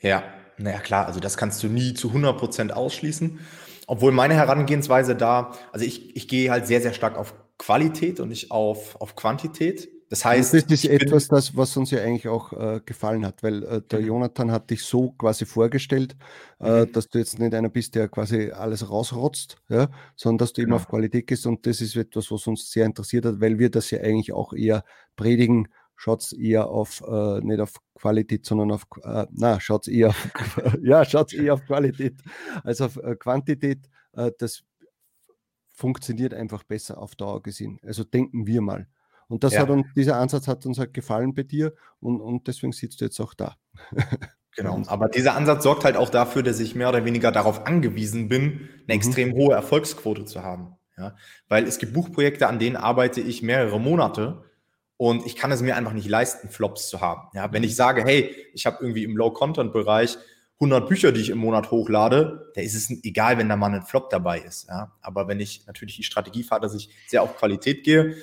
[0.00, 0.22] Ja,
[0.56, 3.40] naja klar, also das kannst du nie zu 100% ausschließen.
[3.86, 8.28] Obwohl meine Herangehensweise da, also ich, ich gehe halt sehr, sehr stark auf Qualität und
[8.28, 9.88] nicht auf, auf Quantität.
[10.10, 13.62] Das heißt, das ist etwas, das, was uns ja eigentlich auch äh, gefallen hat, weil
[13.62, 14.06] äh, der mhm.
[14.06, 16.16] Jonathan hat dich so quasi vorgestellt,
[16.58, 16.92] äh, mhm.
[16.92, 20.74] dass du jetzt nicht einer bist, der quasi alles rausrotzt, ja, sondern dass du genau.
[20.74, 23.70] eben auf Qualität gehst und das ist etwas, was uns sehr interessiert hat, weil wir
[23.70, 24.82] das ja eigentlich auch eher
[25.14, 25.68] predigen.
[25.94, 30.30] Schaut eher auf, äh, nicht auf Qualität, sondern auf, äh, na, schaut eher auf,
[30.82, 32.20] ja, schaut eher auf Qualität
[32.64, 33.88] als auf äh, Quantität.
[34.38, 34.64] das
[35.72, 37.78] funktioniert einfach besser auf Dauer gesehen.
[37.84, 38.88] Also denken wir mal.
[39.30, 39.60] Und das ja.
[39.60, 43.04] hat uns, dieser Ansatz hat uns halt gefallen bei dir und, und deswegen sitzt du
[43.06, 43.56] jetzt auch da.
[44.56, 48.28] Genau, aber dieser Ansatz sorgt halt auch dafür, dass ich mehr oder weniger darauf angewiesen
[48.28, 48.90] bin, eine mhm.
[48.90, 50.74] extrem hohe Erfolgsquote zu haben.
[50.98, 51.14] Ja?
[51.48, 54.42] Weil es gibt Buchprojekte, an denen arbeite ich mehrere Monate
[54.96, 57.28] und ich kann es mir einfach nicht leisten, Flops zu haben.
[57.32, 57.52] Ja?
[57.52, 60.18] Wenn ich sage, hey, ich habe irgendwie im Low-Content-Bereich
[60.54, 63.82] 100 Bücher, die ich im Monat hochlade, da ist es egal, wenn da mal ein
[63.82, 64.68] Flop dabei ist.
[64.68, 64.92] Ja?
[65.00, 68.16] Aber wenn ich natürlich die Strategie fahre, dass ich sehr auf Qualität gehe,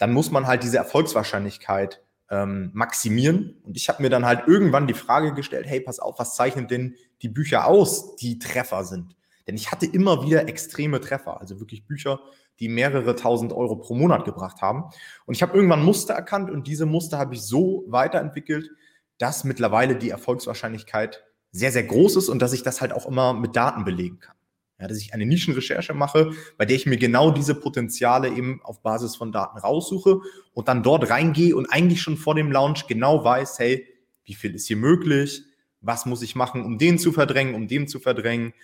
[0.00, 3.60] dann muss man halt diese Erfolgswahrscheinlichkeit ähm, maximieren.
[3.64, 6.68] Und ich habe mir dann halt irgendwann die Frage gestellt, hey, pass auf, was zeichnen
[6.68, 9.14] denn die Bücher aus, die Treffer sind?
[9.46, 12.20] Denn ich hatte immer wieder extreme Treffer, also wirklich Bücher,
[12.60, 14.84] die mehrere tausend Euro pro Monat gebracht haben.
[15.26, 18.70] Und ich habe irgendwann Muster erkannt und diese Muster habe ich so weiterentwickelt,
[19.18, 23.34] dass mittlerweile die Erfolgswahrscheinlichkeit sehr, sehr groß ist und dass ich das halt auch immer
[23.34, 24.36] mit Daten belegen kann.
[24.80, 28.80] Ja, dass ich eine Nischenrecherche mache, bei der ich mir genau diese Potenziale eben auf
[28.82, 30.20] Basis von Daten raussuche
[30.54, 33.86] und dann dort reingehe und eigentlich schon vor dem Launch genau weiß, hey,
[34.24, 35.42] wie viel ist hier möglich?
[35.82, 38.54] Was muss ich machen, um den zu verdrängen, um den zu verdrängen?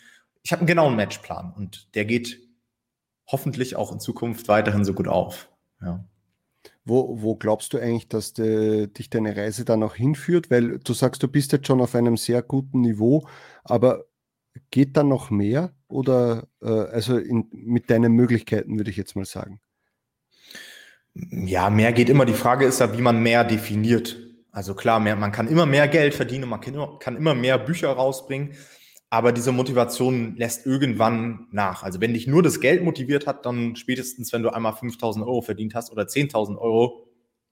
[0.42, 2.40] Ich habe einen genauen Matchplan und der geht
[3.26, 5.50] hoffentlich auch in Zukunft weiterhin so gut auf.
[5.83, 6.02] Ja.
[6.85, 10.50] Wo, wo glaubst du eigentlich, dass de, dich deine Reise dann auch hinführt?
[10.50, 13.26] Weil du sagst, du bist jetzt schon auf einem sehr guten Niveau,
[13.64, 14.05] aber
[14.70, 15.74] geht da noch mehr?
[15.88, 19.61] Oder äh, also in, mit deinen Möglichkeiten, würde ich jetzt mal sagen?
[21.14, 22.27] Ja, mehr geht immer.
[22.27, 24.16] Die Frage ist ja, wie man mehr definiert.
[24.53, 27.59] Also klar, mehr, man kann immer mehr Geld verdienen, man kann immer, kann immer mehr
[27.59, 28.55] Bücher rausbringen,
[29.11, 31.83] aber diese Motivation lässt irgendwann nach.
[31.83, 35.42] Also wenn dich nur das Geld motiviert hat, dann spätestens, wenn du einmal 5000 Euro
[35.42, 37.07] verdient hast oder 10.000 Euro,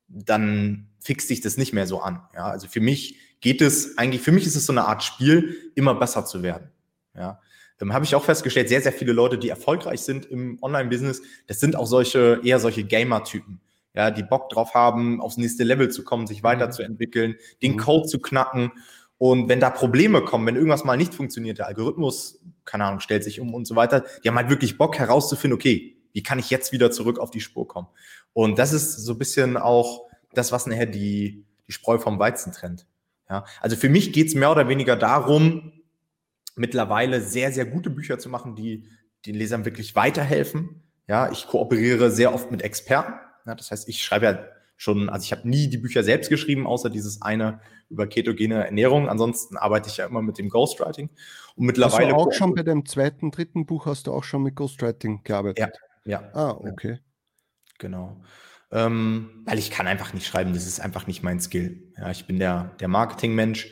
[0.08, 2.22] dann fixt dich das nicht mehr so an.
[2.34, 5.72] Ja, also für mich geht es eigentlich, für mich ist es so eine Art Spiel,
[5.74, 6.70] immer besser zu werden.
[7.14, 7.38] Ja,
[7.80, 11.60] ähm, habe ich auch festgestellt, sehr, sehr viele Leute, die erfolgreich sind im Online-Business, das
[11.60, 13.60] sind auch solche, eher solche Gamer-Typen.
[13.94, 17.76] Ja, die Bock drauf haben, aufs nächste Level zu kommen, sich weiterzuentwickeln, den mhm.
[17.78, 18.72] Code zu knacken.
[19.18, 23.22] Und wenn da Probleme kommen, wenn irgendwas mal nicht funktioniert, der Algorithmus, keine Ahnung, stellt
[23.22, 26.50] sich um und so weiter, die haben halt wirklich Bock herauszufinden, okay, wie kann ich
[26.50, 27.86] jetzt wieder zurück auf die Spur kommen?
[28.32, 32.52] Und das ist so ein bisschen auch das, was nachher die, die Spreu vom Weizen
[32.52, 32.86] trennt.
[33.30, 35.72] Ja, also für mich geht's mehr oder weniger darum,
[36.54, 38.84] mittlerweile sehr, sehr gute Bücher zu machen, die
[39.26, 40.82] den Lesern wirklich weiterhelfen.
[41.06, 43.14] Ja, ich kooperiere sehr oft mit Experten.
[43.46, 44.38] Ja, das heißt, ich schreibe ja
[44.76, 49.08] schon, also ich habe nie die Bücher selbst geschrieben, außer dieses eine über ketogene Ernährung.
[49.08, 51.10] Ansonsten arbeite ich ja immer mit dem Ghostwriting.
[51.56, 52.14] Und mittlerweile.
[52.14, 55.70] Also auch schon bei dem zweiten, dritten Buch hast du auch schon mit Ghostwriting gearbeitet?
[56.04, 56.20] Ja.
[56.22, 56.30] ja.
[56.32, 56.98] Ah, okay.
[57.78, 58.22] Genau.
[58.70, 61.92] Ähm, weil ich kann einfach nicht schreiben, das ist einfach nicht mein Skill.
[61.96, 63.70] Ja, ich bin der, der Marketingmensch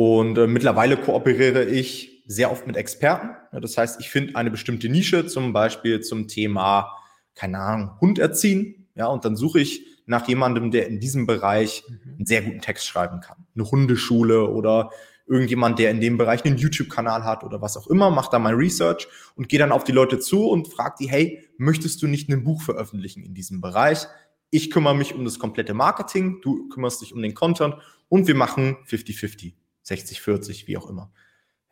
[0.00, 3.36] und äh, mittlerweile kooperiere ich sehr oft mit Experten.
[3.52, 6.96] Ja, das heißt, ich finde eine bestimmte Nische, zum Beispiel zum Thema,
[7.34, 8.88] keine Ahnung, Hund erziehen.
[8.94, 12.14] Ja, und dann suche ich nach jemandem, der in diesem Bereich mhm.
[12.16, 13.44] einen sehr guten Text schreiben kann.
[13.54, 14.88] Eine Hundeschule oder
[15.26, 18.54] irgendjemand, der in dem Bereich einen YouTube-Kanal hat oder was auch immer, macht da mein
[18.54, 22.30] Research und gehe dann auf die Leute zu und frage die, hey, möchtest du nicht
[22.30, 24.06] ein Buch veröffentlichen in diesem Bereich?
[24.48, 27.74] Ich kümmere mich um das komplette Marketing, du kümmerst dich um den Content
[28.08, 29.59] und wir machen 50-50.
[29.82, 31.10] 60, 40, wie auch immer.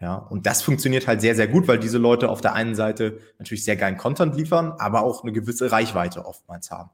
[0.00, 3.18] Ja, und das funktioniert halt sehr, sehr gut, weil diese Leute auf der einen Seite
[3.38, 6.90] natürlich sehr geilen Content liefern, aber auch eine gewisse Reichweite oftmals haben.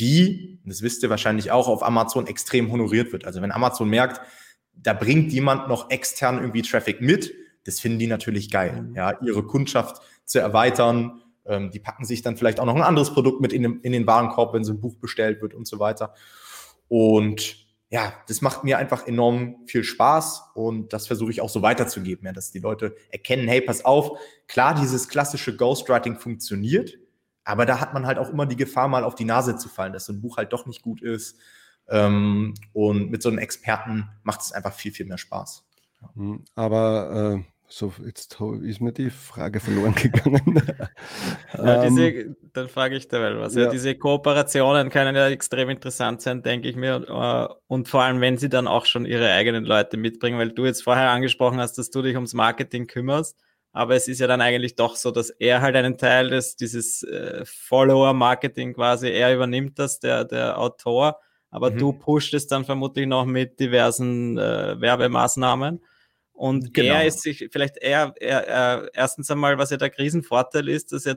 [0.00, 3.24] Die, das wisst ihr wahrscheinlich auch, auf Amazon extrem honoriert wird.
[3.24, 4.20] Also wenn Amazon merkt,
[4.72, 7.32] da bringt jemand noch extern irgendwie Traffic mit,
[7.64, 8.82] das finden die natürlich geil.
[8.82, 8.96] Mhm.
[8.96, 11.22] Ja, ihre Kundschaft zu erweitern.
[11.44, 13.92] Ähm, die packen sich dann vielleicht auch noch ein anderes Produkt mit in, den, in
[13.92, 16.14] den Warenkorb, wenn so ein Buch bestellt wird und so weiter.
[16.88, 21.60] Und ja, das macht mir einfach enorm viel Spaß und das versuche ich auch so
[21.60, 26.96] weiterzugeben, ja, dass die Leute erkennen, hey, pass auf, klar, dieses klassische Ghostwriting funktioniert,
[27.44, 29.92] aber da hat man halt auch immer die Gefahr, mal auf die Nase zu fallen,
[29.92, 31.36] dass so ein Buch halt doch nicht gut ist.
[31.88, 35.66] Ähm, und mit so einem Experten macht es einfach viel, viel mehr Spaß.
[36.14, 40.60] Hm, aber äh, so, jetzt ist mir die Frage verloren gegangen.
[41.56, 43.54] ja, diese, ähm, dann frage ich dabei was.
[43.54, 43.62] Ja.
[43.64, 43.70] ja.
[43.70, 47.04] diese Kooperationen können ja extrem interessant sein, denke ich mir.
[47.08, 50.64] Äh, und vor allem, wenn sie dann auch schon ihre eigenen Leute mitbringen, weil du
[50.64, 53.38] jetzt vorher angesprochen hast, dass du dich ums Marketing kümmerst.
[53.72, 57.04] Aber es ist ja dann eigentlich doch so, dass er halt einen Teil des, dieses
[57.04, 61.20] äh, Follower-Marketing quasi, er übernimmt das, der, der Autor.
[61.50, 61.78] Aber mhm.
[61.78, 65.80] du pusht es dann vermutlich noch mit diversen äh, Werbemaßnahmen.
[66.40, 66.94] Und genau.
[66.94, 71.04] er ist sich vielleicht eher, er, er, erstens einmal, was ja der Krisenvorteil ist, dass
[71.04, 71.16] ja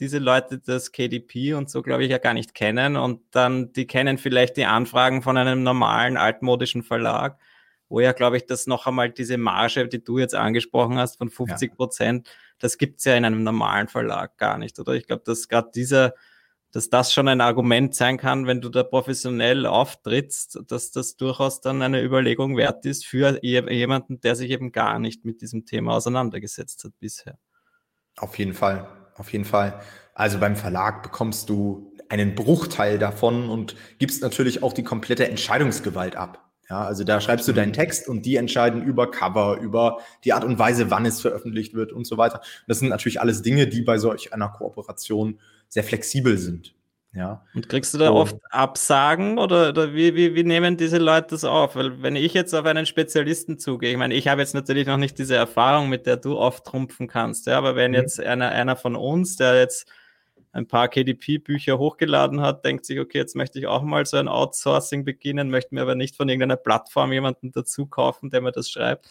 [0.00, 2.96] diese Leute das KDP und so, glaube ich, ja gar nicht kennen.
[2.96, 7.38] Und dann, die kennen vielleicht die Anfragen von einem normalen, altmodischen Verlag,
[7.88, 11.30] wo ja, glaube ich, das noch einmal diese Marge, die du jetzt angesprochen hast, von
[11.30, 12.32] 50 Prozent, ja.
[12.58, 14.94] das gibt's ja in einem normalen Verlag gar nicht, oder?
[14.94, 16.12] Ich glaube, dass gerade dieser,
[16.76, 21.62] dass das schon ein Argument sein kann, wenn du da professionell auftrittst, dass das durchaus
[21.62, 25.94] dann eine Überlegung wert ist für jemanden, der sich eben gar nicht mit diesem Thema
[25.94, 27.38] auseinandergesetzt hat bisher.
[28.18, 29.80] Auf jeden Fall, auf jeden Fall.
[30.12, 36.14] Also beim Verlag bekommst du einen Bruchteil davon und gibst natürlich auch die komplette Entscheidungsgewalt
[36.14, 36.46] ab.
[36.68, 40.44] Ja, also da schreibst du deinen Text und die entscheiden über Cover, über die Art
[40.44, 42.42] und Weise, wann es veröffentlicht wird und so weiter.
[42.66, 46.74] Das sind natürlich alles Dinge, die bei solch einer Kooperation sehr flexibel sind.
[47.16, 47.42] Ja.
[47.54, 48.14] Und kriegst du da so.
[48.14, 51.74] oft Absagen oder, oder wie, wie, wie nehmen diese Leute das auf?
[51.74, 54.98] Weil wenn ich jetzt auf einen Spezialisten zugehe, ich meine, ich habe jetzt natürlich noch
[54.98, 57.96] nicht diese Erfahrung, mit der du oft trumpfen kannst, ja, aber wenn mhm.
[57.96, 59.90] jetzt einer, einer von uns, der jetzt
[60.52, 64.28] ein paar KDP-Bücher hochgeladen hat, denkt sich, okay, jetzt möchte ich auch mal so ein
[64.28, 68.68] Outsourcing beginnen, möchte mir aber nicht von irgendeiner Plattform jemanden dazu kaufen, der mir das
[68.68, 69.10] schreibt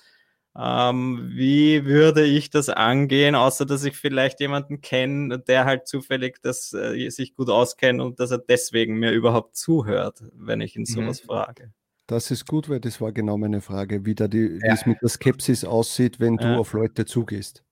[0.57, 6.41] ähm, wie würde ich das angehen, außer dass ich vielleicht jemanden kenne, der halt zufällig
[6.41, 10.81] das äh, sich gut auskennt und dass er deswegen mir überhaupt zuhört, wenn ich ihn
[10.81, 10.85] mhm.
[10.85, 11.27] sowas mhm.
[11.27, 11.73] frage.
[12.07, 14.73] Das ist gut, weil das war genau meine Frage, wie, da die, ja.
[14.73, 16.57] es mit der Skepsis aussieht, wenn du ja.
[16.57, 17.63] auf Leute zugehst.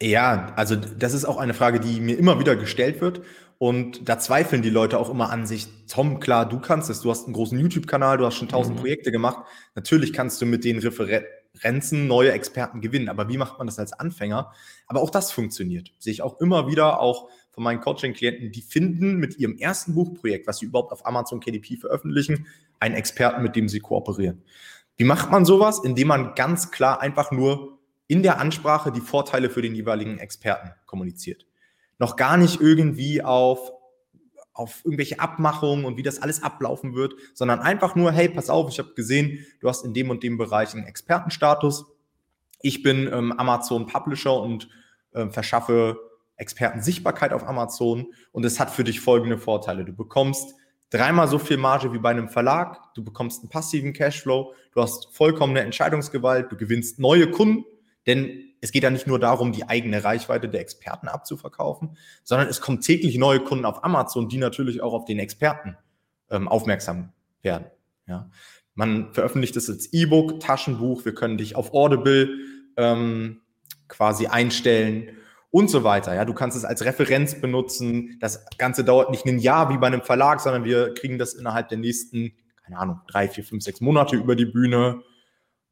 [0.00, 3.22] Ja, also das ist auch eine Frage, die mir immer wieder gestellt wird.
[3.58, 5.68] Und da zweifeln die Leute auch immer an sich.
[5.86, 7.00] Tom, klar, du kannst es.
[7.00, 8.80] Du hast einen großen YouTube-Kanal, du hast schon tausend mhm.
[8.80, 9.46] Projekte gemacht.
[9.74, 11.24] Natürlich kannst du mit den Referen
[11.62, 13.08] Renzen neue Experten gewinnen.
[13.08, 14.52] Aber wie macht man das als Anfänger?
[14.86, 15.92] Aber auch das funktioniert.
[15.98, 20.46] Sehe ich auch immer wieder, auch von meinen Coaching-Klienten, die finden mit ihrem ersten Buchprojekt,
[20.46, 22.46] was sie überhaupt auf Amazon KDP veröffentlichen,
[22.80, 24.42] einen Experten, mit dem sie kooperieren.
[24.96, 25.80] Wie macht man sowas?
[25.84, 30.70] Indem man ganz klar einfach nur in der Ansprache die Vorteile für den jeweiligen Experten
[30.86, 31.46] kommuniziert.
[31.98, 33.72] Noch gar nicht irgendwie auf
[34.54, 38.70] auf irgendwelche Abmachungen und wie das alles ablaufen wird, sondern einfach nur, hey, pass auf,
[38.70, 41.86] ich habe gesehen, du hast in dem und dem Bereich einen Expertenstatus.
[42.62, 44.68] Ich bin ähm, Amazon Publisher und
[45.12, 45.98] äh, verschaffe
[46.36, 49.84] Experten Sichtbarkeit auf Amazon und es hat für dich folgende Vorteile.
[49.84, 50.54] Du bekommst
[50.90, 55.14] dreimal so viel Marge wie bei einem Verlag, du bekommst einen passiven Cashflow, du hast
[55.14, 57.64] vollkommene Entscheidungsgewalt, du gewinnst neue Kunden,
[58.06, 62.62] denn es geht ja nicht nur darum, die eigene Reichweite der Experten abzuverkaufen, sondern es
[62.62, 65.76] kommen täglich neue Kunden auf Amazon, die natürlich auch auf den Experten
[66.30, 67.66] ähm, aufmerksam werden.
[68.06, 68.30] Ja.
[68.74, 72.30] Man veröffentlicht es als E-Book, Taschenbuch, wir können dich auf Audible
[72.78, 73.42] ähm,
[73.86, 75.10] quasi einstellen
[75.50, 76.14] und so weiter.
[76.14, 78.16] Ja, du kannst es als Referenz benutzen.
[78.18, 81.68] Das Ganze dauert nicht ein Jahr wie bei einem Verlag, sondern wir kriegen das innerhalb
[81.68, 82.32] der nächsten,
[82.64, 85.02] keine Ahnung, drei, vier, fünf, sechs Monate über die Bühne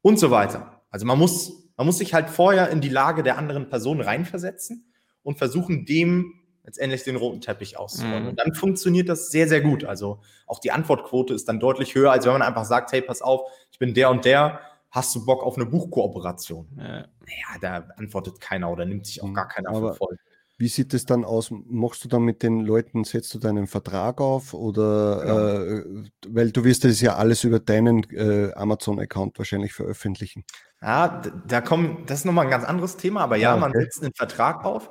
[0.03, 0.83] und so weiter.
[0.91, 4.91] Also man muss man muss sich halt vorher in die Lage der anderen Person reinversetzen
[5.23, 6.33] und versuchen, dem
[6.63, 8.23] letztendlich den roten Teppich auszurollen.
[8.23, 8.29] Mhm.
[8.29, 9.83] Und dann funktioniert das sehr, sehr gut.
[9.83, 13.21] Also auch die Antwortquote ist dann deutlich höher, als wenn man einfach sagt, hey, pass
[13.21, 16.67] auf, ich bin der und der, hast du Bock auf eine Buchkooperation?
[16.77, 16.85] Ja.
[16.85, 19.33] Naja, da antwortet keiner oder nimmt sich auch mhm.
[19.33, 20.17] gar keiner für voll.
[20.63, 21.51] Wie sieht es dann aus?
[21.51, 26.05] Machst du dann mit den Leuten, setzt du deinen Vertrag auf oder genau.
[26.05, 30.45] äh, weil du wirst das ja alles über deinen äh, Amazon-Account wahrscheinlich veröffentlichen.
[30.81, 33.59] Ja, da kommen, das ist nochmal ein ganz anderes Thema, aber ja, ah, okay.
[33.59, 34.89] man setzt einen Vertrag auf.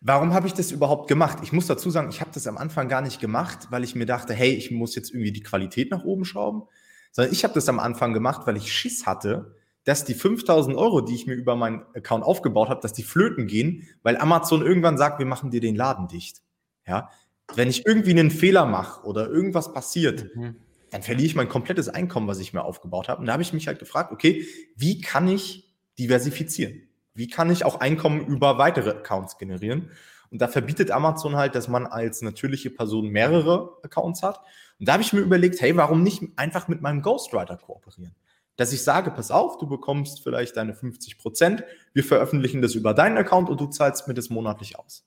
[0.00, 1.38] Warum habe ich das überhaupt gemacht?
[1.44, 4.06] Ich muss dazu sagen, ich habe das am Anfang gar nicht gemacht, weil ich mir
[4.06, 6.64] dachte, hey, ich muss jetzt irgendwie die Qualität nach oben schrauben,
[7.12, 11.02] sondern ich habe das am Anfang gemacht, weil ich Schiss hatte, dass die 5000 Euro,
[11.02, 14.98] die ich mir über meinen Account aufgebaut habe, dass die flöten gehen, weil Amazon irgendwann
[14.98, 16.42] sagt, wir machen dir den Laden dicht.
[16.86, 17.10] Ja,
[17.54, 20.56] wenn ich irgendwie einen Fehler mache oder irgendwas passiert, mhm.
[20.90, 23.20] dann verliere ich mein komplettes Einkommen, was ich mir aufgebaut habe.
[23.20, 26.88] Und da habe ich mich halt gefragt, okay, wie kann ich diversifizieren?
[27.14, 29.90] Wie kann ich auch Einkommen über weitere Accounts generieren?
[30.30, 34.40] Und da verbietet Amazon halt, dass man als natürliche Person mehrere Accounts hat.
[34.80, 38.16] Und da habe ich mir überlegt, hey, warum nicht einfach mit meinem Ghostwriter kooperieren?
[38.56, 42.94] Dass ich sage, pass auf, du bekommst vielleicht deine 50 Prozent, wir veröffentlichen das über
[42.94, 45.04] deinen Account und du zahlst mir das monatlich aus.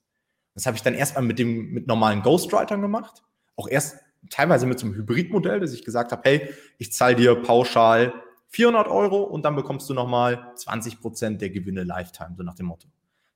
[0.54, 3.22] Das habe ich dann erstmal mit dem, mit normalen Ghostwritern gemacht,
[3.56, 3.98] auch erst
[4.30, 8.12] teilweise mit so einem Hybridmodell, dass ich gesagt habe, hey, ich zahle dir pauschal
[8.48, 12.66] 400 Euro und dann bekommst du nochmal 20 Prozent der Gewinne Lifetime, so nach dem
[12.66, 12.88] Motto.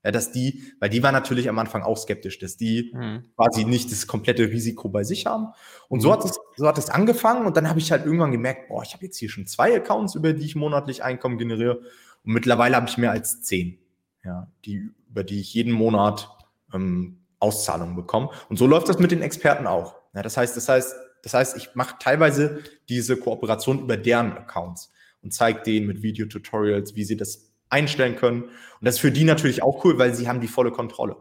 [0.05, 3.25] Ja, dass die, weil die war natürlich am Anfang auch skeptisch, dass die mhm.
[3.37, 5.49] quasi nicht das komplette Risiko bei sich haben.
[5.89, 6.13] Und so mhm.
[6.15, 8.95] hat es, so hat es angefangen und dann habe ich halt irgendwann gemerkt, boah, ich
[8.95, 11.83] habe jetzt hier schon zwei Accounts, über die ich monatlich Einkommen generiere.
[12.25, 13.79] Und mittlerweile habe ich mehr als zehn,
[14.25, 16.29] ja, die, über die ich jeden Monat
[16.75, 18.31] ähm, Auszahlungen bekomme.
[18.49, 19.97] Und so läuft das mit den Experten auch.
[20.15, 24.91] Ja, das heißt, das heißt, das heißt, ich mache teilweise diese Kooperation über deren Accounts
[25.23, 28.45] und zeige denen mit Videotutorials, wie sie das einstellen können.
[28.45, 31.17] Und das ist für die natürlich auch cool, weil sie haben die volle Kontrolle.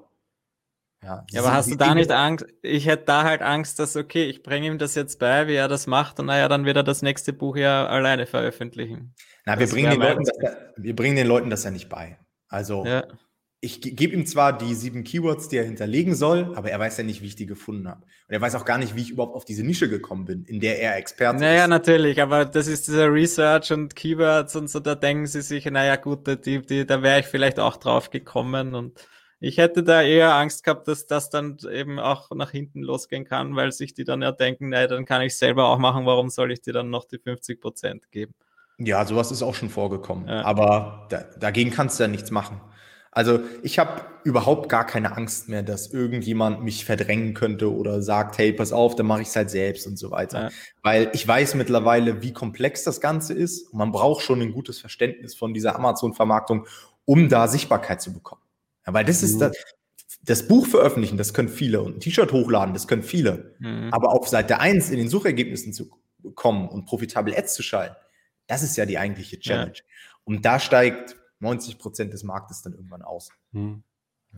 [1.03, 2.45] Ja, ja aber hast du da nicht Angst?
[2.61, 5.67] Ich hätte da halt Angst, dass, okay, ich bringe ihm das jetzt bei, wie er
[5.67, 9.15] das macht, und naja, dann wird er das nächste Buch ja alleine veröffentlichen.
[9.45, 10.37] Na, wir bringen, den Leuten das,
[10.77, 12.19] wir bringen den Leuten das ja nicht bei.
[12.49, 13.03] Also, ja.
[13.63, 17.03] Ich gebe ihm zwar die sieben Keywords, die er hinterlegen soll, aber er weiß ja
[17.03, 18.01] nicht, wie ich die gefunden habe.
[18.01, 20.59] Und er weiß auch gar nicht, wie ich überhaupt auf diese Nische gekommen bin, in
[20.59, 21.57] der er Experte naja, ist.
[21.57, 25.65] Naja, natürlich, aber das ist dieser Research und Keywords und so, da denken sie sich,
[25.65, 28.99] naja, gut, die, die, da wäre ich vielleicht auch drauf gekommen und
[29.39, 33.55] ich hätte da eher Angst gehabt, dass das dann eben auch nach hinten losgehen kann,
[33.55, 36.51] weil sich die dann ja denken, naja, dann kann ich selber auch machen, warum soll
[36.51, 38.33] ich dir dann noch die 50 Prozent geben?
[38.79, 40.27] Ja, sowas ist auch schon vorgekommen.
[40.27, 40.43] Ja.
[40.45, 42.59] Aber da, dagegen kannst du ja nichts machen.
[43.13, 48.37] Also ich habe überhaupt gar keine Angst mehr, dass irgendjemand mich verdrängen könnte oder sagt,
[48.37, 50.43] hey, pass auf, dann mache ich es halt selbst und so weiter.
[50.43, 50.49] Ja.
[50.81, 53.67] Weil ich weiß mittlerweile, wie komplex das Ganze ist.
[53.69, 56.67] Und man braucht schon ein gutes Verständnis von dieser Amazon-Vermarktung,
[57.03, 58.41] um da Sichtbarkeit zu bekommen.
[58.87, 59.27] Ja, weil das mhm.
[59.27, 59.57] ist das,
[60.23, 63.55] das Buch veröffentlichen, das können viele und ein T-Shirt hochladen, das können viele.
[63.59, 63.89] Mhm.
[63.91, 65.89] Aber auf Seite 1 in den Suchergebnissen zu
[66.35, 67.95] kommen und profitabel Ads zu schalten,
[68.47, 69.73] das ist ja die eigentliche Challenge.
[69.75, 69.83] Ja.
[70.23, 73.29] Und da steigt 90 Prozent des Marktes dann irgendwann aus.
[73.53, 73.83] Hm.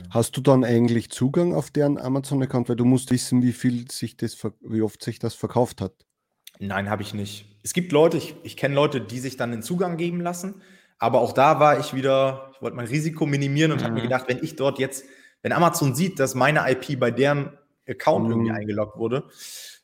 [0.09, 4.17] Hast du dann eigentlich Zugang auf deren Amazon-Account, weil du musst wissen, wie viel sich
[4.17, 5.93] das, wie oft sich das verkauft hat?
[6.59, 7.59] Nein, habe ich nicht.
[7.63, 10.61] Es gibt Leute, ich, ich kenne Leute, die sich dann den Zugang geben lassen,
[10.97, 13.83] aber auch da war ich wieder, ich wollte mein Risiko minimieren und mhm.
[13.83, 15.05] habe mir gedacht, wenn ich dort jetzt,
[15.41, 18.31] wenn Amazon sieht, dass meine IP bei deren Account mhm.
[18.31, 19.29] irgendwie eingeloggt wurde,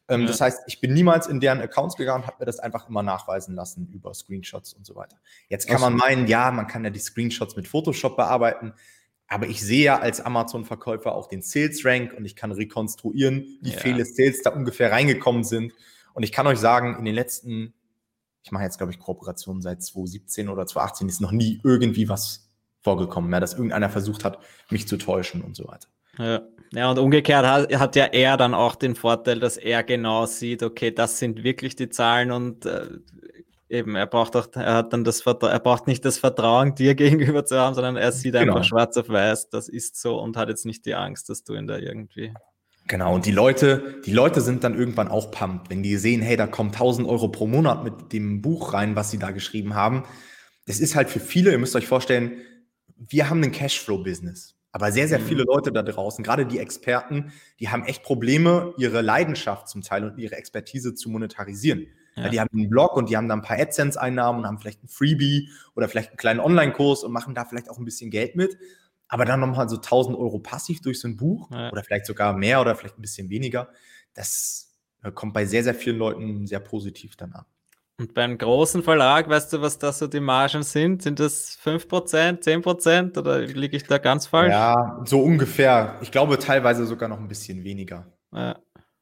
[0.09, 0.27] ähm, ja.
[0.27, 3.55] Das heißt, ich bin niemals in deren Accounts gegangen, habe mir das einfach immer nachweisen
[3.55, 5.17] lassen über Screenshots und so weiter.
[5.47, 8.73] Jetzt kann man meinen, ja, man kann ja die Screenshots mit Photoshop bearbeiten,
[9.27, 13.77] aber ich sehe ja als Amazon-Verkäufer auch den Sales-Rank und ich kann rekonstruieren, wie ja.
[13.77, 15.73] viele Sales da ungefähr reingekommen sind.
[16.13, 17.75] Und ich kann euch sagen, in den letzten,
[18.43, 22.49] ich mache jetzt, glaube ich, Kooperationen seit 2017 oder 2018, ist noch nie irgendwie was
[22.81, 24.39] vorgekommen, mehr, dass irgendeiner versucht hat,
[24.71, 25.87] mich zu täuschen und so weiter.
[26.17, 26.41] Ja.
[26.71, 30.63] ja, und umgekehrt hat, hat ja er dann auch den Vorteil, dass er genau sieht,
[30.63, 32.87] okay, das sind wirklich die Zahlen und äh,
[33.69, 36.95] eben, er braucht auch, er hat dann das Vertrauen, er braucht nicht das Vertrauen dir
[36.95, 38.53] gegenüber zu haben, sondern er sieht genau.
[38.53, 41.53] einfach schwarz auf weiß, das ist so und hat jetzt nicht die Angst, dass du
[41.53, 42.33] ihn da irgendwie.
[42.87, 46.35] Genau, und die Leute, die Leute sind dann irgendwann auch pumped, wenn die sehen, hey,
[46.35, 50.03] da kommen 1000 Euro pro Monat mit dem Buch rein, was sie da geschrieben haben.
[50.65, 52.41] Das ist halt für viele, ihr müsst euch vorstellen,
[52.97, 54.55] wir haben ein Cashflow-Business.
[54.71, 55.47] Aber sehr, sehr viele mhm.
[55.47, 60.17] Leute da draußen, gerade die Experten, die haben echt Probleme, ihre Leidenschaft zum Teil und
[60.17, 61.87] ihre Expertise zu monetarisieren.
[62.15, 62.25] Ja.
[62.25, 64.83] Ja, die haben einen Blog und die haben da ein paar AdSense-Einnahmen und haben vielleicht
[64.83, 68.35] ein Freebie oder vielleicht einen kleinen Online-Kurs und machen da vielleicht auch ein bisschen Geld
[68.35, 68.57] mit.
[69.07, 71.71] Aber dann nochmal so 1000 Euro passiv durch so ein Buch ja.
[71.71, 73.69] oder vielleicht sogar mehr oder vielleicht ein bisschen weniger.
[74.13, 77.45] Das äh, kommt bei sehr, sehr vielen Leuten sehr positiv dann an.
[77.99, 81.01] Und beim großen Verlag, weißt du, was da so die Margen sind?
[81.03, 84.51] Sind das 5%, 10% oder liege ich da ganz falsch?
[84.51, 85.97] Ja, so ungefähr.
[86.01, 88.07] Ich glaube teilweise sogar noch ein bisschen weniger.
[88.31, 88.57] Ja.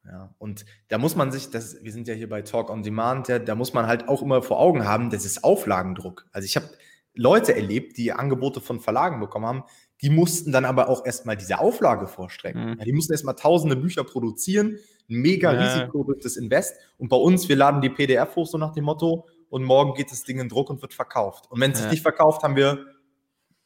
[0.09, 3.27] Ja, und da muss man sich, das, wir sind ja hier bei Talk on Demand,
[3.27, 6.25] ja, da muss man halt auch immer vor Augen haben, das ist Auflagendruck.
[6.31, 6.69] Also ich habe
[7.13, 9.63] Leute erlebt, die Angebote von Verlagen bekommen haben,
[10.01, 12.71] die mussten dann aber auch erstmal diese Auflage vorstrecken.
[12.71, 12.79] Mhm.
[12.79, 14.77] Ja, die mussten erstmal tausende Bücher produzieren,
[15.09, 15.61] ein mega ja.
[15.61, 16.75] Risiko durch das Invest.
[16.97, 20.11] Und bei uns, wir laden die PDF hoch, so nach dem Motto, und morgen geht
[20.11, 21.49] das Ding in Druck und wird verkauft.
[21.49, 21.83] Und wenn es ja.
[21.83, 22.85] sich nicht verkauft, haben wir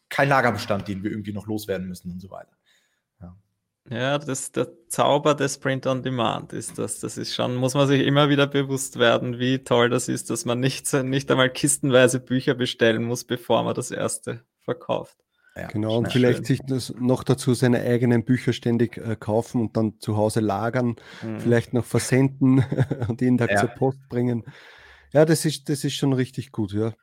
[0.09, 2.55] keinen Lagerbestand, den wir irgendwie noch loswerden müssen und so weiter.
[3.19, 3.35] Ja,
[3.89, 6.99] ja das der Zauber des Print on Demand ist das.
[6.99, 10.45] Das ist schon, muss man sich immer wieder bewusst werden, wie toll das ist, dass
[10.45, 15.17] man nicht, nicht einmal kistenweise Bücher bestellen muss, bevor man das erste verkauft.
[15.55, 16.45] Ja, genau, und vielleicht schön.
[16.45, 20.95] sich das noch dazu seine eigenen Bücher ständig äh, kaufen und dann zu Hause lagern,
[21.21, 21.39] mhm.
[21.41, 22.63] vielleicht noch versenden
[23.09, 23.57] und jeden Tag ja.
[23.57, 24.45] zur Post bringen.
[25.11, 26.93] Ja, das ist, das ist schon richtig gut, ja.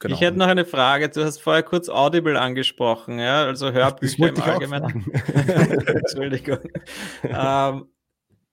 [0.00, 0.14] Genau.
[0.14, 1.08] Ich hätte noch eine Frage.
[1.08, 5.12] Du hast vorher kurz Audible angesprochen, ja, also Hörbücher im Allgemeinen.
[5.86, 6.58] Entschuldigung.
[7.24, 7.88] ähm,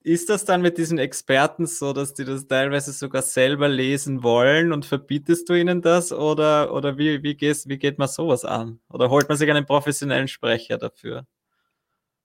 [0.04, 4.72] ist das dann mit diesen Experten so, dass die das teilweise sogar selber lesen wollen
[4.72, 6.12] und verbietest du ihnen das?
[6.12, 8.80] Oder, oder wie, wie, gehst, wie geht man sowas an?
[8.90, 11.26] Oder holt man sich einen professionellen Sprecher dafür?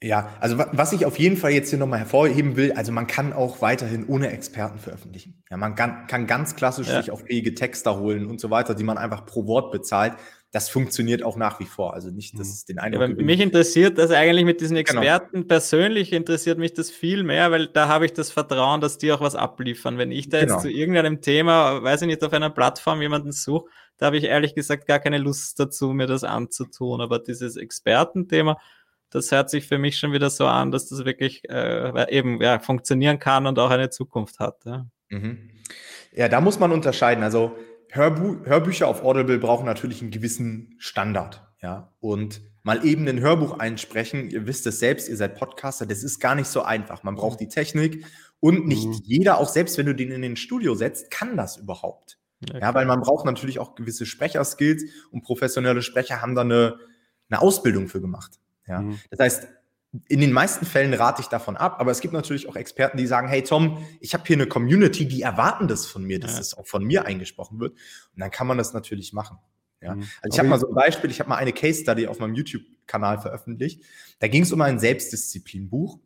[0.01, 3.33] Ja, also was ich auf jeden Fall jetzt hier nochmal hervorheben will, also man kann
[3.33, 5.43] auch weiterhin ohne Experten veröffentlichen.
[5.49, 7.01] Ja, man kann, kann ganz klassisch ja.
[7.01, 10.13] sich auch fähige Texter holen und so weiter, die man einfach pro Wort bezahlt
[10.51, 11.93] das funktioniert auch nach wie vor.
[11.93, 12.53] Also nicht, dass mhm.
[12.53, 15.01] es den Eindruck ja, Mich interessiert das eigentlich mit diesen genau.
[15.01, 15.47] Experten genau.
[15.47, 19.19] persönlich interessiert mich das viel mehr, weil da habe ich das Vertrauen, dass die auch
[19.19, 19.97] was abliefern.
[19.97, 20.53] Wenn ich da genau.
[20.53, 24.23] jetzt zu irgendeinem Thema, weiß ich nicht, auf einer Plattform jemanden suche, da habe ich
[24.23, 27.01] ehrlich gesagt gar keine Lust dazu, mir das anzutun.
[27.01, 28.57] Aber dieses Expertenthema,
[29.09, 32.59] das hört sich für mich schon wieder so an, dass das wirklich äh, eben ja,
[32.59, 34.63] funktionieren kann und auch eine Zukunft hat.
[34.65, 34.85] Ja.
[35.09, 35.49] Mhm.
[36.13, 37.23] ja, da muss man unterscheiden.
[37.23, 37.57] Also
[37.89, 41.93] Hörbu Hörbücher auf Audible brauchen natürlich einen gewissen Standard, ja.
[41.99, 46.19] Und mal eben ein Hörbuch einsprechen, ihr wisst es selbst, ihr seid Podcaster, das ist
[46.19, 47.03] gar nicht so einfach.
[47.03, 48.05] Man braucht die Technik
[48.39, 49.01] und nicht mhm.
[49.03, 52.17] jeder, auch selbst wenn du den in den Studio setzt, kann das überhaupt.
[52.41, 56.77] Ja, ja weil man braucht natürlich auch gewisse Sprecherskills und professionelle Sprecher haben da eine,
[57.29, 58.39] eine Ausbildung für gemacht.
[58.67, 58.81] Ja?
[58.81, 58.99] Mhm.
[59.09, 59.47] Das heißt,
[60.07, 63.07] in den meisten Fällen rate ich davon ab, aber es gibt natürlich auch Experten, die
[63.07, 66.37] sagen, hey Tom, ich habe hier eine Community, die erwarten das von mir, dass ja.
[66.39, 67.71] das auch von mir eingesprochen wird.
[67.71, 69.37] Und dann kann man das natürlich machen.
[69.81, 69.95] Ja?
[69.95, 70.01] Mhm.
[70.21, 72.35] Also ich habe mal so ein Beispiel, ich habe mal eine Case Study auf meinem
[72.35, 73.83] YouTube-Kanal veröffentlicht.
[74.19, 75.99] Da ging es um ein Selbstdisziplinbuch.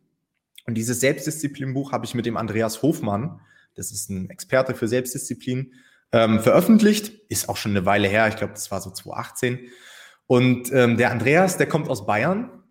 [0.64, 3.40] Und dieses Selbstdisziplinbuch habe ich mit dem Andreas Hofmann,
[3.74, 5.72] das ist ein Experte für Selbstdisziplin,
[6.12, 7.08] ähm, veröffentlicht.
[7.28, 9.70] Ist auch schon eine Weile her, ich glaube, das war so 2018.
[10.26, 12.61] Und ähm, der Andreas, der kommt aus Bayern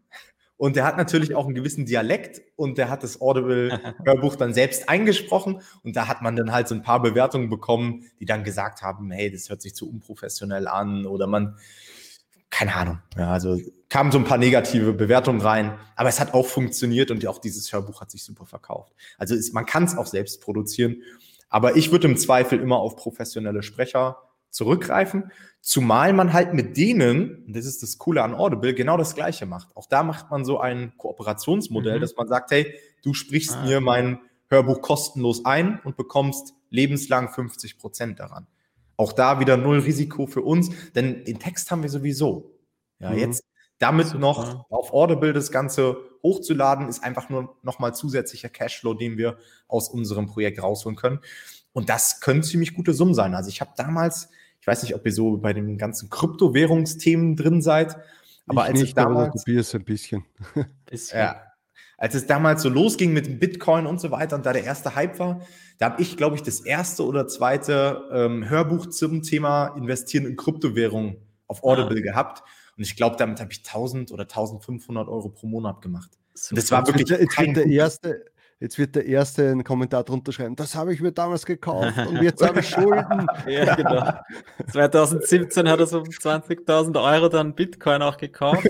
[0.62, 4.90] und der hat natürlich auch einen gewissen Dialekt und der hat das Audible-Hörbuch dann selbst
[4.90, 5.60] eingesprochen.
[5.84, 9.10] Und da hat man dann halt so ein paar Bewertungen bekommen, die dann gesagt haben,
[9.10, 11.58] hey, das hört sich zu unprofessionell an oder man,
[12.52, 13.00] keine Ahnung.
[13.18, 13.60] Ja, also
[13.90, 17.74] kamen so ein paar negative Bewertungen rein, aber es hat auch funktioniert und auch dieses
[17.74, 18.94] Hörbuch hat sich super verkauft.
[19.18, 20.98] Also ist, man kann es auch selbst produzieren,
[21.50, 25.32] aber ich würde im Zweifel immer auf professionelle Sprecher zurückgreifen,
[25.62, 29.46] zumal man halt mit denen, und das ist das Coole an Audible, genau das Gleiche
[29.46, 29.76] macht.
[29.76, 32.02] Auch da macht man so ein Kooperationsmodell, mhm.
[32.02, 33.66] dass man sagt, hey, du sprichst ah.
[33.66, 38.48] mir mein Hörbuch kostenlos ein und bekommst lebenslang 50 Prozent daran.
[38.98, 42.60] Auch da wieder null Risiko für uns, denn den Text haben wir sowieso.
[43.00, 43.18] Ja, mhm.
[43.18, 43.44] jetzt
[43.80, 44.20] damit Super.
[44.20, 49.38] noch auf Audible das Ganze hochzuladen, ist einfach nur nochmal zusätzlicher Cashflow, den wir
[49.68, 51.20] aus unserem Projekt rausholen können.
[51.74, 53.34] Und das können ziemlich gute Summen sein.
[53.34, 54.30] Also ich habe damals
[54.62, 57.98] ich weiß nicht, ob ihr so bei den ganzen Kryptowährungsthemen drin seid.
[58.48, 59.30] Aber ich als nicht, ich damals.
[59.30, 60.24] Aber ein bisschen.
[60.86, 61.20] bisschen.
[61.20, 61.42] Ja.
[61.98, 65.20] Als es damals so losging mit Bitcoin und so weiter und da der erste Hype
[65.20, 65.42] war,
[65.78, 70.36] da habe ich, glaube ich, das erste oder zweite ähm, Hörbuch zum Thema Investieren in
[70.36, 72.02] Kryptowährungen auf Audible ah.
[72.02, 72.44] gehabt.
[72.78, 76.12] Und ich glaube, damit habe ich 1000 oder 1500 Euro pro Monat gemacht.
[76.50, 77.10] Und das war wirklich.
[77.10, 78.26] Jetzt kein der erste,
[78.62, 82.22] Jetzt wird der Erste einen Kommentar drunter schreiben, das habe ich mir damals gekauft und
[82.22, 83.28] jetzt habe ich Schulden.
[83.48, 84.14] ja, genau.
[84.72, 88.70] 2017 hat er so 20.000 Euro dann Bitcoin auch gekauft.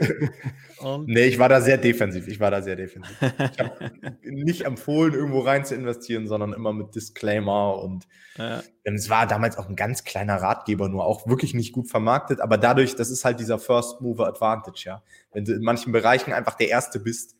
[0.79, 2.27] Und nee, ich war da sehr defensiv.
[2.29, 3.15] Ich war da sehr defensiv.
[3.21, 3.91] Ich habe
[4.23, 8.63] nicht empfohlen, irgendwo rein zu investieren, sondern immer mit Disclaimer und ja.
[8.83, 12.39] es war damals auch ein ganz kleiner Ratgeber, nur auch wirklich nicht gut vermarktet.
[12.39, 15.03] Aber dadurch, das ist halt dieser First Mover Advantage, ja.
[15.33, 17.35] Wenn du in manchen Bereichen einfach der Erste bist,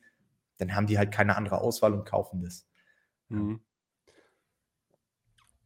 [0.62, 2.68] dann haben die halt keine andere Auswahl und kaufen das.
[3.30, 3.62] Mhm.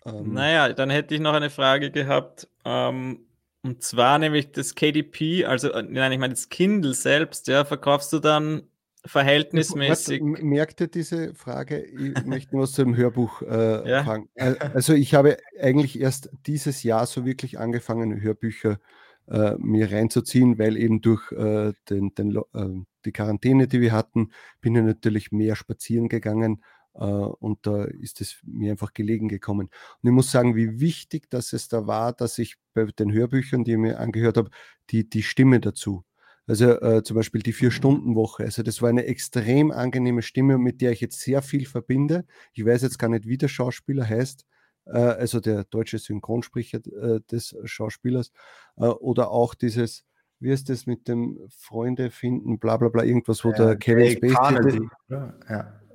[0.05, 0.33] Ähm.
[0.33, 2.47] Naja, dann hätte ich noch eine Frage gehabt.
[2.63, 3.19] Ähm,
[3.61, 8.13] und zwar nämlich das KDP, also äh, nein, ich meine das Kindle selbst, ja, verkaufst
[8.13, 8.63] du dann
[9.03, 10.21] verhältnismäßig.
[10.21, 11.83] Was, merkt ihr diese Frage?
[11.83, 14.03] Ich möchte nur aus dem Hörbuch äh, ja.
[14.03, 14.29] fragen.
[14.35, 18.79] Also ich habe eigentlich erst dieses Jahr so wirklich angefangen, Hörbücher
[19.27, 24.31] äh, mir reinzuziehen, weil eben durch äh, den, den, äh, die Quarantäne, die wir hatten,
[24.61, 26.61] bin ich natürlich mehr spazieren gegangen
[26.95, 29.69] äh, und da ist es mir einfach gelegen gekommen.
[30.01, 33.63] Und ich muss sagen, wie wichtig dass es da war, dass ich bei den Hörbüchern,
[33.63, 34.49] die ich mir angehört habe,
[34.89, 36.03] die, die Stimme dazu.
[36.47, 38.43] Also äh, zum Beispiel die Vier-Stunden-Woche.
[38.43, 42.25] Also das war eine extrem angenehme Stimme, mit der ich jetzt sehr viel verbinde.
[42.53, 44.45] Ich weiß jetzt gar nicht, wie der Schauspieler heißt,
[44.89, 48.31] also der deutsche Synchronsprecher äh, des Schauspielers.
[48.77, 50.05] Äh, oder auch dieses,
[50.39, 54.11] wie ist das mit dem Freunde finden, bla bla bla, irgendwas, wo ja, der Kevin
[54.11, 55.33] Spacey, ja.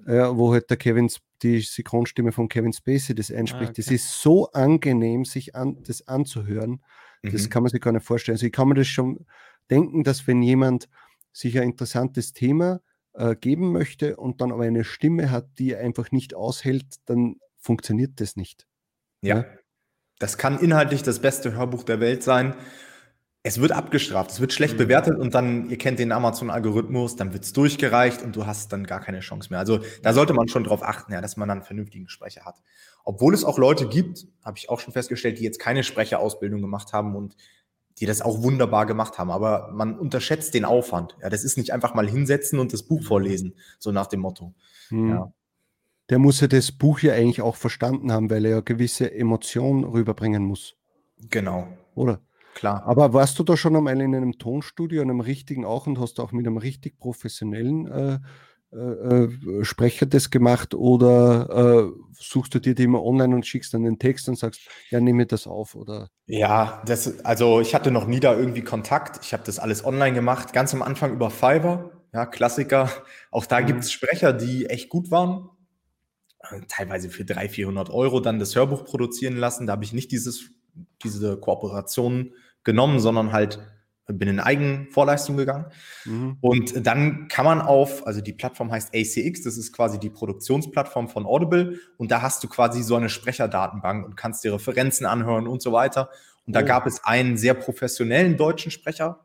[0.07, 0.37] ja.
[0.37, 1.11] wo halt der Kevin,
[1.43, 3.69] die Synchronstimme von Kevin Spacey das einspricht.
[3.69, 3.83] Ah, okay.
[3.83, 6.83] Das ist so angenehm, sich an, das anzuhören.
[7.23, 7.51] Das mhm.
[7.51, 8.35] kann man sich gar nicht vorstellen.
[8.35, 9.27] Also ich kann mir das schon
[9.71, 10.89] denken, dass wenn jemand
[11.33, 12.81] sich ein interessantes Thema
[13.13, 17.37] äh, geben möchte und dann aber eine Stimme hat, die er einfach nicht aushält, dann
[17.59, 18.67] funktioniert das nicht.
[19.23, 19.37] Ja.
[19.37, 19.45] ja.
[20.19, 22.55] Das kann inhaltlich das beste Hörbuch der Welt sein
[23.43, 24.79] es wird abgestraft, es wird schlecht mhm.
[24.79, 28.87] bewertet und dann, ihr kennt den Amazon-Algorithmus, dann wird es durchgereicht und du hast dann
[28.87, 29.59] gar keine Chance mehr.
[29.59, 32.63] Also da sollte man schon drauf achten, ja, dass man dann einen vernünftigen Sprecher hat.
[33.03, 36.93] Obwohl es auch Leute gibt, habe ich auch schon festgestellt, die jetzt keine Sprecherausbildung gemacht
[36.93, 37.35] haben und
[37.99, 39.31] die das auch wunderbar gemacht haben.
[39.31, 41.17] Aber man unterschätzt den Aufwand.
[41.23, 44.55] Ja, das ist nicht einfach mal hinsetzen und das Buch vorlesen, so nach dem Motto.
[44.91, 45.09] Mhm.
[45.09, 45.33] Ja.
[46.11, 49.85] Der muss ja das Buch ja eigentlich auch verstanden haben, weil er ja gewisse Emotionen
[49.85, 50.75] rüberbringen muss.
[51.31, 51.69] Genau.
[51.95, 52.21] Oder?
[52.55, 52.83] Klar.
[52.85, 56.33] Aber warst du da schon einmal in einem Tonstudio, einem richtigen auch und hast auch
[56.33, 58.19] mit einem richtig professionellen äh,
[58.73, 58.77] äh,
[59.25, 63.83] äh, Sprecher das gemacht oder äh, suchst du dir die immer online und schickst dann
[63.83, 66.09] den Text und sagst, ja, nehme das auf oder?
[66.27, 69.25] Ja, das, also ich hatte noch nie da irgendwie Kontakt.
[69.25, 72.89] Ich habe das alles online gemacht, ganz am Anfang über Fiverr, ja, Klassiker.
[73.33, 73.67] Auch da mhm.
[73.67, 75.51] gibt es Sprecher, die echt gut waren.
[76.69, 79.67] Teilweise für 300, 400 Euro dann das Hörbuch produzieren lassen.
[79.67, 80.51] Da habe ich nicht dieses
[81.03, 82.33] diese Kooperation
[82.65, 83.59] genommen, sondern halt
[84.13, 85.67] bin in Eigenvorleistung gegangen.
[86.05, 86.37] Mhm.
[86.41, 91.09] Und dann kann man auf, also die Plattform heißt ACX, das ist quasi die Produktionsplattform
[91.09, 91.79] von Audible.
[91.97, 95.71] Und da hast du quasi so eine Sprecherdatenbank und kannst dir Referenzen anhören und so
[95.71, 96.11] weiter.
[96.45, 96.65] Und da oh.
[96.65, 99.25] gab es einen sehr professionellen deutschen Sprecher.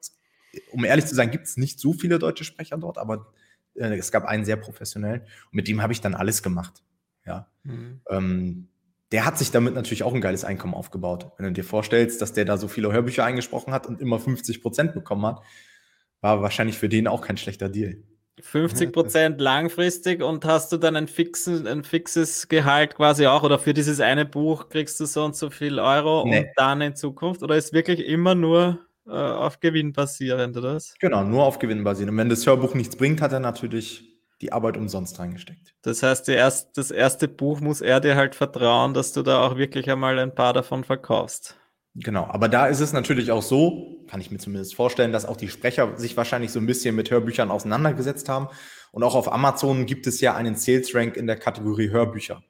[0.71, 3.33] um ehrlich zu sein, gibt es nicht so viele deutsche Sprecher dort, aber
[3.73, 6.83] äh, es gab einen sehr professionellen und mit dem habe ich dann alles gemacht.
[7.25, 7.47] Ja.
[7.63, 8.01] Mhm.
[8.09, 8.67] Ähm,
[9.11, 11.31] der hat sich damit natürlich auch ein geiles Einkommen aufgebaut.
[11.37, 14.61] Wenn du dir vorstellst, dass der da so viele Hörbücher eingesprochen hat und immer 50
[14.61, 15.41] Prozent bekommen hat,
[16.21, 17.97] war wahrscheinlich für den auch kein schlechter Deal.
[18.41, 23.59] 50 Prozent langfristig und hast du dann ein, fixen, ein fixes Gehalt quasi auch oder
[23.59, 26.39] für dieses eine Buch kriegst du so und so viel Euro nee.
[26.39, 30.95] und dann in Zukunft oder ist wirklich immer nur äh, auf Gewinn basierend, oder was?
[30.99, 32.11] Genau, nur auf Gewinn basierend.
[32.11, 34.14] Und wenn das Hörbuch nichts bringt, hat er natürlich
[34.45, 35.73] die Arbeit umsonst reingesteckt.
[35.81, 39.57] Das heißt, erst, das erste Buch muss er dir halt vertrauen, dass du da auch
[39.57, 41.55] wirklich einmal ein paar davon verkaufst.
[41.95, 45.37] Genau, aber da ist es natürlich auch so, kann ich mir zumindest vorstellen, dass auch
[45.37, 48.49] die Sprecher sich wahrscheinlich so ein bisschen mit Hörbüchern auseinandergesetzt haben.
[48.91, 52.43] Und auch auf Amazon gibt es ja einen Sales Rank in der Kategorie Hörbücher.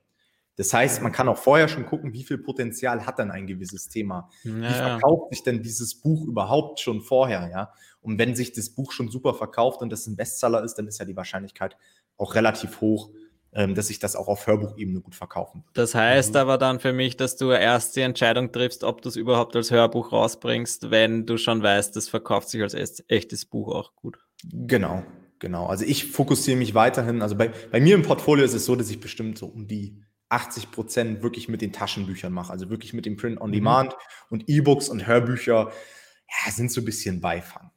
[0.58, 3.90] Das heißt, man kann auch vorher schon gucken, wie viel Potenzial hat denn ein gewisses
[3.90, 4.30] Thema.
[4.44, 7.74] Ja, wie verkauft sich denn dieses Buch überhaupt schon vorher, ja?
[8.02, 11.00] Und wenn sich das Buch schon super verkauft und das ein Bestseller ist, dann ist
[11.00, 11.76] ja die Wahrscheinlichkeit
[12.18, 13.10] auch relativ hoch,
[13.52, 15.78] ähm, dass sich das auch auf Hörbuchebene gut verkaufen wird.
[15.78, 16.40] Das heißt mhm.
[16.40, 19.72] aber dann für mich, dass du erst die Entscheidung triffst, ob du es überhaupt als
[19.72, 22.76] Hörbuch rausbringst, wenn du schon weißt, das verkauft sich als
[23.08, 24.20] echtes Buch auch gut.
[24.44, 25.04] Genau,
[25.40, 25.66] genau.
[25.66, 28.90] Also ich fokussiere mich weiterhin, also bei, bei mir im Portfolio ist es so, dass
[28.90, 33.06] ich bestimmt so um die 80 Prozent wirklich mit den Taschenbüchern mache, also wirklich mit
[33.06, 33.54] dem Print on mhm.
[33.54, 33.98] Demand mhm.
[34.30, 37.72] und E-Books und Hörbücher ja, sind so ein bisschen Beifang.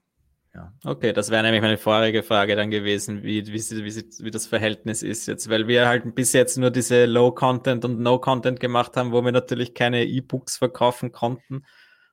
[0.54, 0.72] Ja.
[0.84, 5.02] Okay, das wäre nämlich meine vorige Frage dann gewesen, wie, wie, wie, wie das Verhältnis
[5.02, 9.22] ist jetzt, weil wir halt bis jetzt nur diese Low-Content und No-Content gemacht haben, wo
[9.22, 11.54] wir natürlich keine E-Books verkaufen konnten.
[11.54, 11.62] Mhm.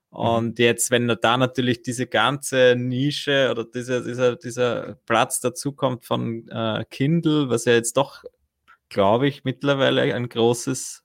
[0.10, 6.48] Und jetzt, wenn da natürlich diese ganze Nische oder dieser, dieser, dieser Platz dazukommt von
[6.50, 8.24] äh, Kindle, was ja jetzt doch,
[8.90, 11.04] glaube ich, mittlerweile ein großes,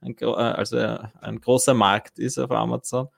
[0.00, 3.08] ein, äh, also ein großer Markt ist auf Amazon,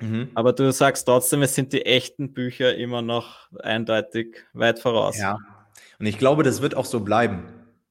[0.00, 0.30] Mhm.
[0.34, 5.16] Aber du sagst trotzdem, es sind die echten Bücher immer noch eindeutig weit voraus.
[5.18, 5.38] Ja,
[5.98, 7.44] und ich glaube, das wird auch so bleiben.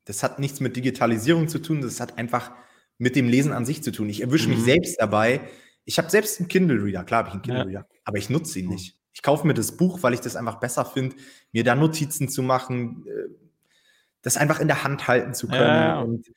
[0.06, 2.52] Das hat nichts mit Digitalisierung zu tun, das hat einfach
[2.98, 4.10] mit dem Lesen an sich zu tun.
[4.10, 4.56] Ich erwische mhm.
[4.56, 5.42] mich selbst dabei.
[5.86, 7.98] Ich habe selbst einen Kindle-Reader, klar habe ich einen Kindle-Reader, ja.
[8.06, 8.98] aber ich nutze ihn nicht.
[9.14, 11.16] Ich kaufe mir das Buch, weil ich das einfach besser finde,
[11.52, 13.43] mir da Notizen zu machen, äh,
[14.24, 15.62] das einfach in der Hand halten zu können.
[15.62, 16.00] Ja.
[16.00, 16.32] Und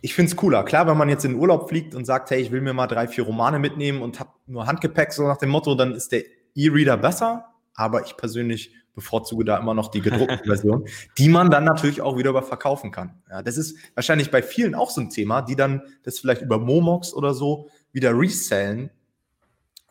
[0.00, 0.64] ich finde es cooler.
[0.64, 2.86] Klar, wenn man jetzt in den Urlaub fliegt und sagt, hey, ich will mir mal
[2.86, 6.24] drei, vier Romane mitnehmen und habe nur Handgepäck, so nach dem Motto, dann ist der
[6.54, 7.46] E-Reader besser.
[7.74, 12.16] Aber ich persönlich bevorzuge da immer noch die gedruckte Version, die man dann natürlich auch
[12.16, 13.22] wieder verkaufen kann.
[13.30, 16.58] Ja, das ist wahrscheinlich bei vielen auch so ein Thema, die dann das vielleicht über
[16.58, 18.90] Momox oder so wieder resellen.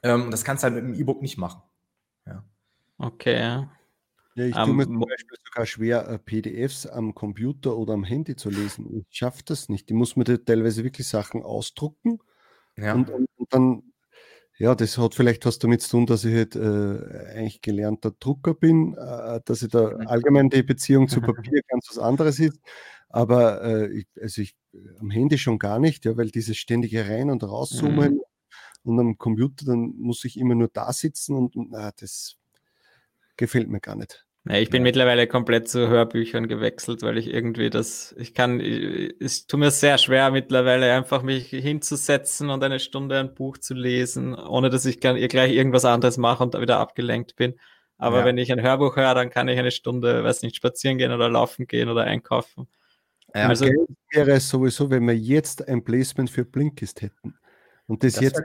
[0.04, 1.62] Ähm, das kannst du halt mit dem E-Book nicht machen.
[2.26, 2.44] Ja.
[2.98, 3.68] Okay,
[4.38, 4.46] ja.
[4.46, 8.52] Ich tue mir zum Beispiel sogar schwer, äh, PDFs am Computer oder am Handy zu
[8.52, 8.94] lesen.
[9.10, 9.90] Ich schaffe das nicht.
[9.90, 12.20] Ich muss mir teilweise wirklich Sachen ausdrucken.
[12.78, 12.94] Ja.
[12.94, 13.82] Und, und, dann,
[14.60, 18.54] ja, das hat vielleicht was damit zu tun, dass ich halt äh, eigentlich gelernter Drucker
[18.54, 20.08] bin, äh, dass ich da mhm.
[20.08, 21.20] allgemein die Beziehung zu
[21.52, 22.60] Papier ganz was anderes ist.
[23.10, 24.56] Aber äh, ich, also ich,
[25.00, 28.22] am Handy schon gar nicht, ja, weil dieses ständige Rein- und Rauszoomen mhm.
[28.84, 32.38] und am Computer, dann muss ich immer nur da sitzen und, und na, das
[33.36, 34.27] gefällt mir gar nicht.
[34.50, 34.84] Nee, ich bin ja.
[34.84, 39.98] mittlerweile komplett zu Hörbüchern gewechselt, weil ich irgendwie das, ich kann, es tut mir sehr
[39.98, 45.02] schwer mittlerweile einfach mich hinzusetzen und eine Stunde ein Buch zu lesen, ohne dass ich
[45.02, 47.56] gleich irgendwas anderes mache und da wieder abgelenkt bin.
[47.98, 48.26] Aber ja.
[48.26, 51.30] wenn ich ein Hörbuch höre, dann kann ich eine Stunde, weiß nicht, spazieren gehen oder
[51.30, 52.70] laufen gehen oder einkaufen.
[53.36, 53.66] Ja, also
[54.12, 57.38] wäre es sowieso, wenn wir jetzt ein Placement für Blinkist hätten
[57.86, 58.42] und das, das jetzt.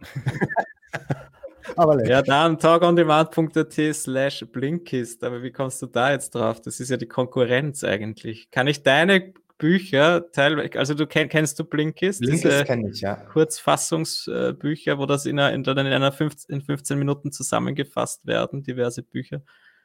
[1.76, 5.24] Aber ja, dann talkondemand.at slash Blinkist.
[5.24, 6.60] Aber wie kommst du da jetzt drauf?
[6.60, 8.50] Das ist ja die Konkurrenz eigentlich.
[8.50, 12.20] Kann ich deine Bücher teilweise, also du kenn, kennst du Blinkist?
[12.20, 13.16] Blinkist kenne ich, ja.
[13.16, 19.42] Kurzfassungsbücher, wo das in einer, in einer 15, in 15 Minuten zusammengefasst werden, diverse Bücher.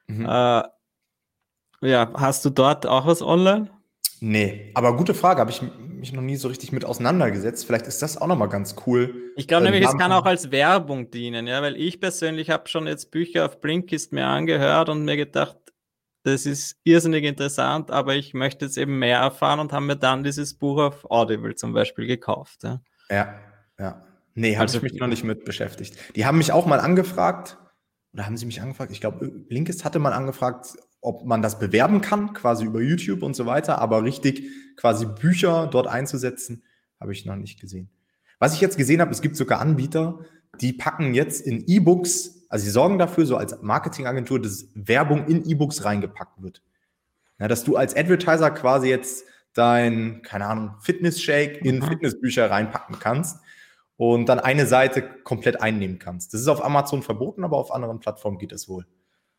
[0.08, 0.26] Mhm.
[0.26, 0.64] Äh,
[1.82, 3.70] ja, hast du dort auch was online?
[4.26, 7.66] Nee, aber gute Frage, habe ich mich noch nie so richtig mit auseinandergesetzt.
[7.66, 9.34] Vielleicht ist das auch nochmal ganz cool.
[9.36, 12.88] Ich glaube nämlich, es kann auch als Werbung dienen, ja, weil ich persönlich habe schon
[12.88, 15.58] jetzt Bücher auf Blinkist mir angehört und mir gedacht,
[16.24, 20.24] das ist irrsinnig interessant, aber ich möchte jetzt eben mehr erfahren und habe mir dann
[20.24, 22.64] dieses Buch auf Audible zum Beispiel gekauft.
[22.64, 23.34] Ja, ja.
[23.78, 24.06] ja.
[24.36, 25.98] Nee, habe also, ich mich noch nicht mit beschäftigt.
[26.16, 27.58] Die haben mich auch mal angefragt,
[28.14, 28.94] oder haben sie mich angefragt?
[28.94, 33.36] Ich glaube, Blinkist hatte mal angefragt, ob man das bewerben kann, quasi über YouTube und
[33.36, 34.48] so weiter, aber richtig
[34.78, 36.64] quasi Bücher dort einzusetzen,
[37.00, 37.90] habe ich noch nicht gesehen.
[38.40, 40.20] Was ich jetzt gesehen habe, es gibt sogar Anbieter,
[40.62, 45.48] die packen jetzt in E-Books, also sie sorgen dafür, so als Marketingagentur, dass Werbung in
[45.48, 46.62] E-Books reingepackt wird.
[47.40, 51.84] Ja, dass du als Advertiser quasi jetzt dein, keine Ahnung, Fitness-Shake in mhm.
[51.84, 53.40] Fitnessbücher reinpacken kannst.
[53.96, 56.34] und dann eine Seite komplett einnehmen kannst.
[56.34, 58.86] Das ist auf Amazon verboten, aber auf anderen Plattformen geht das wohl.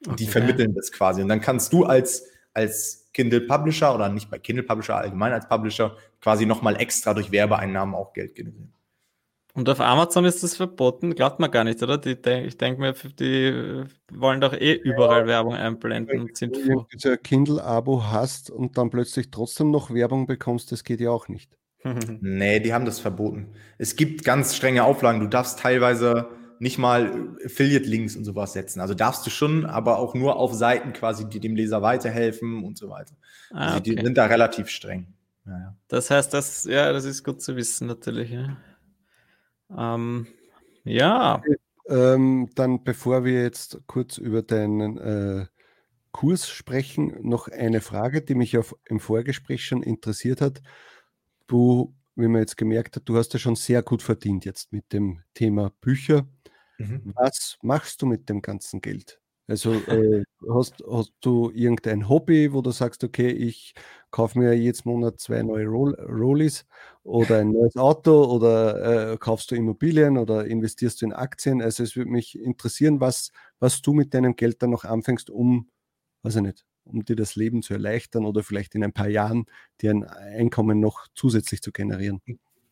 [0.07, 0.17] Okay.
[0.17, 1.23] Die vermitteln das quasi.
[1.23, 5.49] Und dann kannst du als, als Kindle Publisher oder nicht bei Kindle Publisher, allgemein als
[5.49, 8.75] Publisher quasi nochmal extra durch Werbeeinnahmen auch Geld generieren.
[9.57, 11.97] Und auf Amazon ist das verboten, glaubt man gar nicht, oder?
[11.97, 16.29] Die, ich denke mir, die wollen doch eh überall ja, Werbung einblenden.
[16.35, 21.01] Sind Wenn du ein Kindle-Abo hast und dann plötzlich trotzdem noch Werbung bekommst, das geht
[21.01, 21.57] ja auch nicht.
[22.21, 23.53] nee, die haben das verboten.
[23.79, 25.21] Es gibt ganz strenge Auflagen.
[25.21, 28.81] Du darfst teilweise nicht mal Affiliate-Links und sowas setzen.
[28.81, 32.79] Also darfst du schon, aber auch nur auf Seiten quasi, die dem Leser weiterhelfen und
[32.79, 33.15] so weiter.
[33.51, 35.15] Ah, also die sind da relativ streng.
[35.47, 35.77] Ja, ja.
[35.89, 38.31] Das heißt, das, ja, das ist gut zu wissen natürlich.
[38.31, 38.57] Ja.
[39.77, 40.27] Ähm,
[40.85, 41.43] ja.
[41.89, 45.47] Ähm, dann, bevor wir jetzt kurz über deinen äh,
[46.13, 50.63] Kurs sprechen, noch eine Frage, die mich auf, im Vorgespräch schon interessiert hat.
[51.47, 54.93] Du, wie man jetzt gemerkt hat, du hast ja schon sehr gut verdient jetzt mit
[54.93, 56.27] dem Thema Bücher.
[56.79, 57.13] Mhm.
[57.15, 59.21] Was machst du mit dem ganzen Geld?
[59.47, 63.75] Also äh, hast, hast du irgendein Hobby, wo du sagst, okay, ich
[64.11, 66.65] kaufe mir jetzt Monat zwei neue Roll Rollies
[67.03, 71.61] oder ein neues Auto oder äh, kaufst du Immobilien oder investierst du in Aktien?
[71.61, 75.69] Also es würde mich interessieren, was, was du mit deinem Geld dann noch anfängst, um,
[76.23, 79.47] weiß ich nicht, um dir das Leben zu erleichtern oder vielleicht in ein paar Jahren
[79.81, 82.21] dir ein Einkommen noch zusätzlich zu generieren.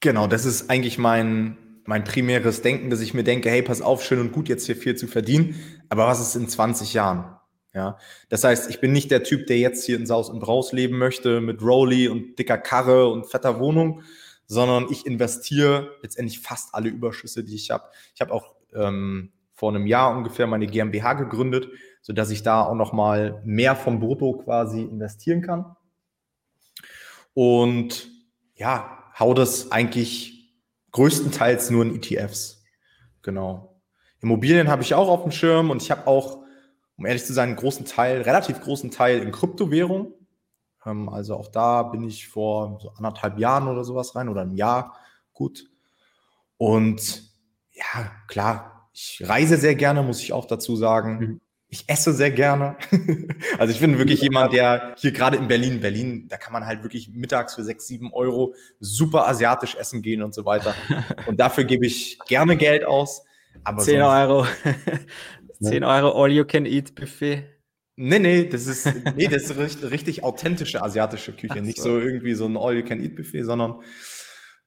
[0.01, 4.05] Genau, das ist eigentlich mein, mein primäres Denken, dass ich mir denke, hey, pass auf,
[4.05, 5.55] schön und gut, jetzt hier viel zu verdienen,
[5.89, 7.37] aber was ist in 20 Jahren?
[7.75, 7.97] Ja,
[8.29, 10.99] das heißt, ich bin nicht der Typ, der jetzt hier in Saus und Braus leben
[10.99, 14.03] möchte mit Rolli und dicker Karre und fetter Wohnung,
[14.47, 17.85] sondern ich investiere letztendlich fast alle Überschüsse, die ich habe.
[18.15, 21.69] Ich habe auch ähm, vor einem Jahr ungefähr meine GmbH gegründet,
[22.03, 25.77] so dass ich da auch noch mal mehr vom Brutto quasi investieren kann.
[27.33, 28.11] Und
[28.57, 30.53] ja, hau das eigentlich
[30.91, 32.65] größtenteils nur in ETFs.
[33.23, 33.81] Genau.
[34.21, 36.45] Immobilien habe ich auch auf dem Schirm und ich habe auch,
[36.97, 40.13] um ehrlich zu sein, einen großen Teil, relativ großen Teil in Kryptowährung.
[40.85, 44.53] Ähm, also auch da bin ich vor so anderthalb Jahren oder sowas rein oder ein
[44.53, 44.97] Jahr
[45.33, 45.71] gut.
[46.57, 47.31] Und
[47.73, 51.19] ja, klar, ich reise sehr gerne, muss ich auch dazu sagen.
[51.19, 51.41] Mhm
[51.73, 52.77] ich esse sehr gerne.
[53.59, 56.83] also ich bin wirklich jemand, der hier gerade in Berlin, Berlin, da kann man halt
[56.83, 60.75] wirklich mittags für sechs, sieben Euro super asiatisch essen gehen und so weiter.
[61.27, 63.25] Und dafür gebe ich gerne Geld aus.
[63.65, 64.47] Aber 10 Euro.
[65.63, 67.45] 10 Euro All-You-Can-Eat-Buffet.
[67.97, 71.55] Nee, nee, das ist, nee, das ist richtig, richtig authentische asiatische Küche.
[71.55, 71.65] So.
[71.65, 73.81] Nicht so irgendwie so ein All-You-Can-Eat-Buffet, sondern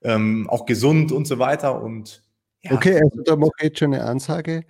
[0.02, 1.84] ähm, auch gesund und so weiter.
[1.84, 2.24] Und
[2.64, 2.72] ja.
[2.72, 4.64] Okay, also da mache ich jetzt schon eine Ansage.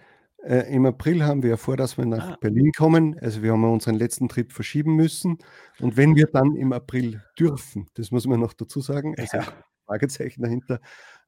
[0.45, 2.37] Äh, Im April haben wir vor, dass wir nach ah.
[2.39, 3.17] Berlin kommen.
[3.19, 5.39] Also wir haben unseren letzten Trip verschieben müssen.
[5.79, 9.47] Und wenn wir dann im April dürfen, das muss man noch dazu sagen, also ja.
[9.87, 10.75] Fragezeichen dahinter,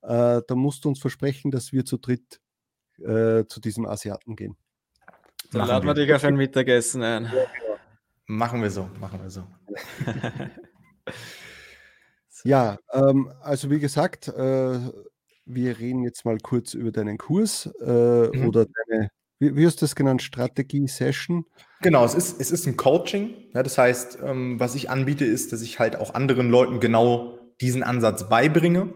[0.04, 2.40] äh, da musst du uns versprechen, dass wir zu dritt
[3.00, 4.56] äh, zu diesem Asiaten gehen.
[5.52, 7.26] Dann laden wir dich auf ein Mittagessen ein.
[7.26, 7.80] Ja, genau.
[8.28, 9.44] Machen wir so, machen wir so.
[12.44, 14.80] ja, ähm, also wie gesagt, äh,
[15.48, 18.48] wir reden jetzt mal kurz über deinen Kurs äh, mhm.
[18.48, 21.46] oder deine, wie, wie, hast du das genannt, Strategie-Session?
[21.82, 23.36] Genau, es ist, es ist ein Coaching.
[23.54, 27.38] Ja, das heißt, ähm, was ich anbiete, ist, dass ich halt auch anderen Leuten genau
[27.62, 28.94] diesen Ansatz beibringe.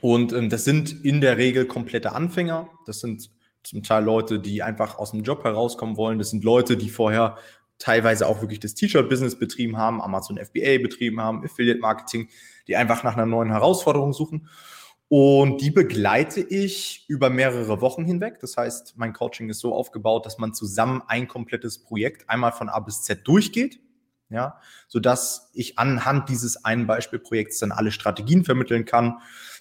[0.00, 2.68] Und ähm, das sind in der Regel komplette Anfänger.
[2.86, 3.30] Das sind
[3.62, 6.18] zum Teil Leute, die einfach aus dem Job herauskommen wollen.
[6.18, 7.36] Das sind Leute, die vorher
[7.78, 12.28] teilweise auch wirklich das T-Shirt-Business betrieben haben, Amazon FBA betrieben haben, Affiliate-Marketing,
[12.68, 14.48] die einfach nach einer neuen Herausforderung suchen.
[15.12, 18.38] Und die begleite ich über mehrere Wochen hinweg.
[18.38, 22.68] Das heißt, mein Coaching ist so aufgebaut, dass man zusammen ein komplettes Projekt einmal von
[22.68, 23.80] A bis Z durchgeht.
[24.28, 29.18] Ja, so dass ich anhand dieses einen Beispielprojekts dann alle Strategien vermitteln kann,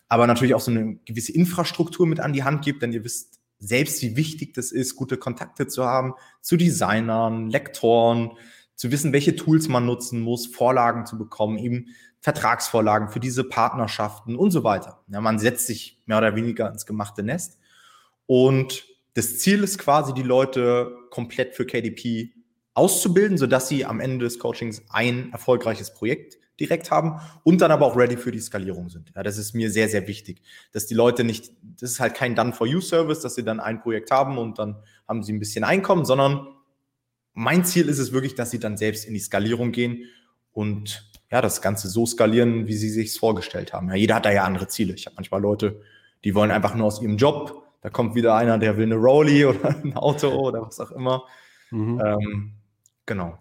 [0.07, 3.39] aber natürlich auch so eine gewisse Infrastruktur mit an die Hand gibt, denn ihr wisst
[3.57, 8.33] selbst, wie wichtig das ist, gute Kontakte zu haben zu Designern, Lektoren,
[8.75, 11.87] zu wissen, welche Tools man nutzen muss, Vorlagen zu bekommen, eben
[12.21, 15.03] Vertragsvorlagen für diese Partnerschaften und so weiter.
[15.07, 17.57] Ja, man setzt sich mehr oder weniger ins gemachte Nest.
[18.25, 22.33] Und das Ziel ist quasi, die Leute komplett für KDP
[22.73, 27.85] auszubilden, sodass sie am Ende des Coachings ein erfolgreiches Projekt direkt haben und dann aber
[27.85, 29.11] auch ready für die Skalierung sind.
[29.15, 30.41] Ja, das ist mir sehr, sehr wichtig,
[30.71, 34.37] dass die Leute nicht, das ist halt kein Done-for-You-Service, dass sie dann ein Projekt haben
[34.37, 34.75] und dann
[35.07, 36.47] haben sie ein bisschen Einkommen, sondern
[37.33, 40.03] mein Ziel ist es wirklich, dass sie dann selbst in die Skalierung gehen
[40.51, 43.89] und ja, das Ganze so skalieren, wie sie sich vorgestellt haben.
[43.89, 44.93] Ja, jeder hat da ja andere Ziele.
[44.93, 45.81] Ich habe manchmal Leute,
[46.23, 47.63] die wollen einfach nur aus ihrem Job.
[47.81, 51.23] Da kommt wieder einer, der will eine Rolli oder ein Auto oder was auch immer.
[51.71, 52.01] Mhm.
[52.03, 52.53] Ähm,
[53.05, 53.37] genau.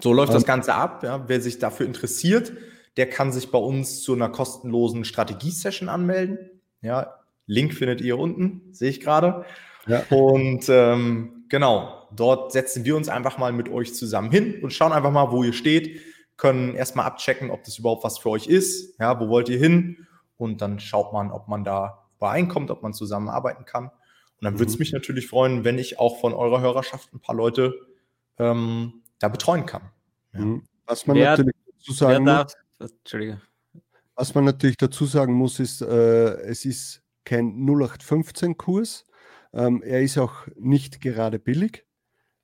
[0.00, 1.02] So läuft das Ganze ab.
[1.02, 1.28] Ja.
[1.28, 2.52] Wer sich dafür interessiert,
[2.96, 6.38] der kann sich bei uns zu einer kostenlosen Strategie-Session anmelden.
[6.80, 9.44] Ja, Link findet ihr unten, sehe ich gerade.
[9.86, 10.04] Ja.
[10.10, 14.92] Und ähm, genau, dort setzen wir uns einfach mal mit euch zusammen hin und schauen
[14.92, 16.00] einfach mal, wo ihr steht,
[16.38, 18.98] können erstmal abchecken, ob das überhaupt was für euch ist.
[18.98, 20.06] Ja, wo wollt ihr hin?
[20.38, 23.88] Und dann schaut man, ob man da übereinkommt, ob man zusammenarbeiten kann.
[23.88, 24.60] Und dann mhm.
[24.60, 27.74] würde es mich natürlich freuen, wenn ich auch von eurer Hörerschaft ein paar Leute
[28.38, 29.90] ähm, da betreuen kann.
[30.32, 30.40] Ja.
[30.40, 30.62] Mhm.
[30.86, 33.40] Was man wer, natürlich dazu sagen muss, Entschuldige.
[34.14, 39.04] Was man natürlich dazu sagen muss, ist, äh, es ist kein 0815-Kurs.
[39.52, 41.84] Ähm, er ist auch nicht gerade billig.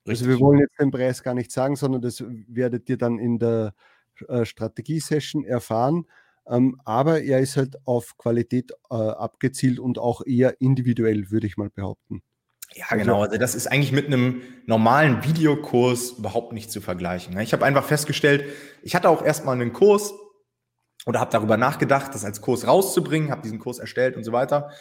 [0.07, 0.27] Richtig.
[0.27, 3.39] Also wir wollen jetzt den Preis gar nicht sagen, sondern das werdet ihr dann in
[3.39, 3.73] der
[4.27, 6.05] äh, Strategie-Session erfahren.
[6.47, 11.57] Ähm, aber er ist halt auf Qualität äh, abgezielt und auch eher individuell, würde ich
[11.57, 12.21] mal behaupten.
[12.73, 13.23] Ja, also genau.
[13.23, 17.33] Also das ist eigentlich mit einem normalen Videokurs überhaupt nicht zu vergleichen.
[17.33, 17.43] Ne?
[17.43, 18.45] Ich habe einfach festgestellt,
[18.83, 20.13] ich hatte auch erstmal einen Kurs
[21.05, 24.71] oder habe darüber nachgedacht, das als Kurs rauszubringen, habe diesen Kurs erstellt und so weiter.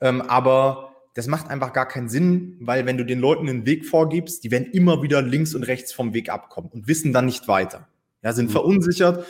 [0.00, 3.84] Ähm, aber das macht einfach gar keinen Sinn, weil wenn du den Leuten einen Weg
[3.84, 7.48] vorgibst, die werden immer wieder links und rechts vom Weg abkommen und wissen dann nicht
[7.48, 7.88] weiter.
[8.22, 8.52] Ja, sind mhm.
[8.52, 9.26] verunsichert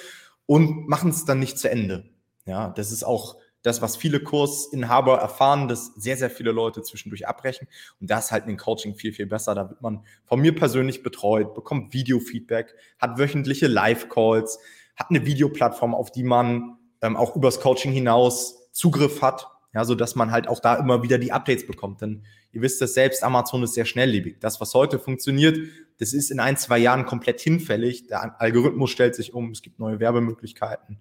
[0.46, 2.04] und machen es dann nicht zu Ende.
[2.46, 7.28] Ja, das ist auch das, was viele Kursinhaber erfahren, dass sehr, sehr viele Leute zwischendurch
[7.28, 7.68] abbrechen.
[8.00, 9.54] Und das ist halt in Coaching viel, viel besser.
[9.54, 14.58] Da wird man von mir persönlich betreut, bekommt Videofeedback, hat wöchentliche Live-Calls,
[14.96, 19.94] hat eine Videoplattform, auf die man ähm, auch übers Coaching hinaus Zugriff hat ja, so
[19.94, 22.00] dass man halt auch da immer wieder die Updates bekommt.
[22.00, 24.38] Denn ihr wisst das selbst, Amazon ist sehr schnelllebig.
[24.40, 25.58] Das, was heute funktioniert,
[25.98, 28.06] das ist in ein, zwei Jahren komplett hinfällig.
[28.08, 30.98] Der Algorithmus stellt sich um, es gibt neue Werbemöglichkeiten.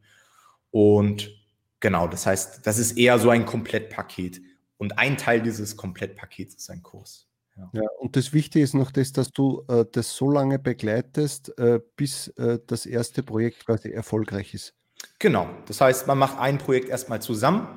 [0.69, 1.31] Und
[1.79, 4.41] genau, das heißt, das ist eher so ein Komplettpaket.
[4.77, 7.27] Und ein Teil dieses Komplettpakets ist ein Kurs.
[7.57, 7.69] Ja.
[7.73, 7.89] ja.
[7.99, 12.29] und das Wichtige ist noch das, dass du äh, das so lange begleitest, äh, bis
[12.29, 14.73] äh, das erste Projekt quasi erfolgreich ist.
[15.19, 17.67] Genau, das heißt, man macht ein Projekt erstmal zusammen,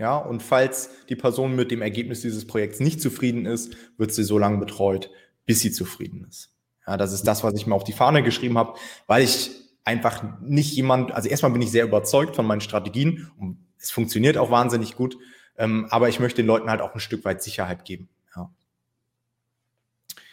[0.00, 4.24] ja, und falls die Person mit dem Ergebnis dieses Projekts nicht zufrieden ist, wird sie
[4.24, 5.10] so lange betreut,
[5.44, 6.56] bis sie zufrieden ist.
[6.86, 9.50] Ja, das ist das, was ich mir auf die Fahne geschrieben habe, weil ich
[9.84, 14.38] einfach nicht jemand, also erstmal bin ich sehr überzeugt von meinen Strategien und es funktioniert
[14.38, 15.18] auch wahnsinnig gut,
[15.58, 18.08] ähm, aber ich möchte den Leuten halt auch ein Stück weit Sicherheit geben.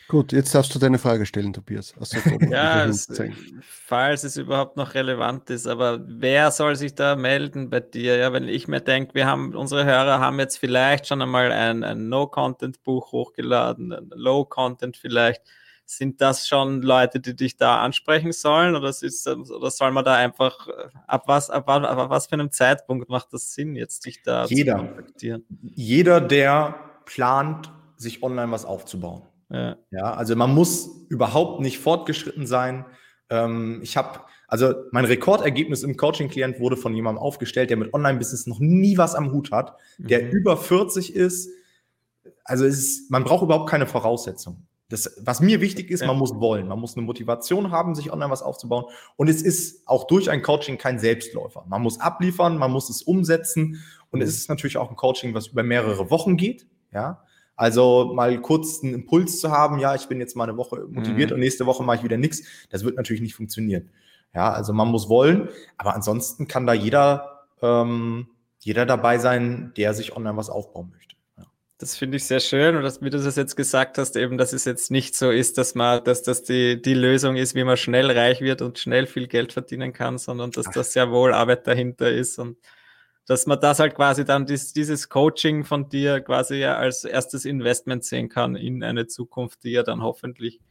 [0.09, 1.93] Gut, jetzt darfst du deine Frage stellen, Tobias.
[1.99, 2.17] Also,
[2.49, 3.09] ja, es,
[3.61, 8.15] falls es überhaupt noch relevant ist, aber wer soll sich da melden bei dir?
[8.15, 11.83] Ja, wenn ich mir denke, wir haben, unsere Hörer haben jetzt vielleicht schon einmal ein,
[11.83, 15.41] ein No-Content-Buch hochgeladen, ein Low-Content vielleicht.
[15.83, 18.75] Sind das schon Leute, die dich da ansprechen sollen?
[18.75, 20.69] Oder, ist, oder soll man da einfach,
[21.05, 24.77] ab was, ab, ab was für einem Zeitpunkt macht das Sinn, jetzt dich da jeder,
[24.77, 25.45] zu kontaktieren?
[25.75, 29.77] Jeder, der plant, sich online was aufzubauen ja.
[29.91, 32.85] ja, also man muss überhaupt nicht fortgeschritten sein.
[33.29, 38.47] Ähm, ich habe, also mein Rekordergebnis im Coaching-Klient wurde von jemandem aufgestellt, der mit Online-Business
[38.47, 40.31] noch nie was am Hut hat, der mhm.
[40.31, 41.49] über 40 ist.
[42.43, 44.67] Also es ist, man braucht überhaupt keine Voraussetzungen.
[44.89, 46.07] Das, was mir wichtig ist, ja.
[46.07, 48.85] man muss wollen, man muss eine Motivation haben, sich online was aufzubauen.
[49.17, 51.65] Und es ist auch durch ein Coaching kein Selbstläufer.
[51.67, 53.83] Man muss abliefern, man muss es umsetzen.
[54.11, 56.67] Und es ist natürlich auch ein Coaching, was über mehrere Wochen geht.
[56.93, 57.21] Ja,
[57.57, 61.31] also mal kurz einen Impuls zu haben, ja, ich bin jetzt mal eine Woche motiviert
[61.31, 61.35] mhm.
[61.35, 63.89] und nächste Woche mache ich wieder nichts, das wird natürlich nicht funktionieren.
[64.33, 68.27] Ja, also man muss wollen, aber ansonsten kann da jeder, ähm,
[68.59, 71.15] jeder dabei sein, der sich online was aufbauen möchte.
[71.79, 74.51] Das finde ich sehr schön und dass, wie du das jetzt gesagt hast, eben, dass
[74.51, 77.77] es jetzt nicht so ist, dass man, dass das die, die Lösung ist, wie man
[77.77, 80.73] schnell reich wird und schnell viel Geld verdienen kann, sondern dass Ach.
[80.73, 82.57] das sehr wohl Arbeit dahinter ist und
[83.27, 87.45] dass man das halt quasi dann dies, dieses Coaching von dir quasi ja als erstes
[87.45, 90.61] Investment sehen kann in eine Zukunft, die ja dann hoffentlich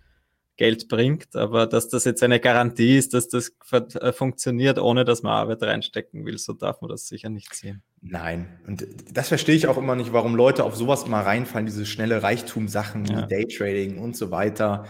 [0.56, 5.22] Geld bringt, aber dass das jetzt eine Garantie ist, dass das äh, funktioniert, ohne dass
[5.22, 7.82] man Arbeit reinstecken will, so darf man das sicher nicht sehen.
[8.00, 11.84] Nein, und das verstehe ich auch immer nicht, warum Leute auf sowas immer reinfallen, diese
[11.84, 13.26] schnelle Reichtum-Sachen, ja.
[13.26, 14.86] Daytrading und so weiter.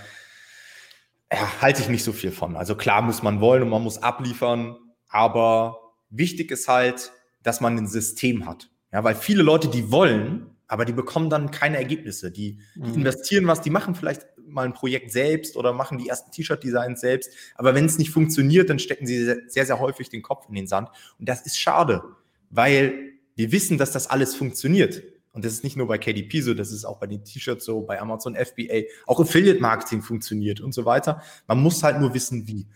[1.33, 2.55] Ja, halte ich nicht so viel von.
[2.55, 4.77] Also klar muss man wollen und man muss abliefern,
[5.09, 7.11] aber wichtig ist halt,
[7.47, 8.71] dass man ein System hat.
[8.93, 12.33] Ja, weil viele Leute, die wollen, aber die bekommen dann keine Ergebnisse.
[12.33, 12.95] Die, die mhm.
[12.95, 17.31] investieren was, die machen vielleicht mal ein Projekt selbst oder machen die ersten T-Shirt-Designs selbst.
[17.55, 20.67] Aber wenn es nicht funktioniert, dann stecken sie sehr, sehr häufig den Kopf in den
[20.67, 20.89] Sand.
[21.21, 22.03] Und das ist schade,
[22.51, 25.05] weil wir wissen, dass das alles funktioniert.
[25.31, 27.83] Und das ist nicht nur bei KDP so, das ist auch bei den T-Shirts so,
[27.83, 28.89] bei Amazon FBA.
[29.07, 31.23] Auch Affiliate-Marketing funktioniert und so weiter.
[31.47, 32.67] Man muss halt nur wissen, wie.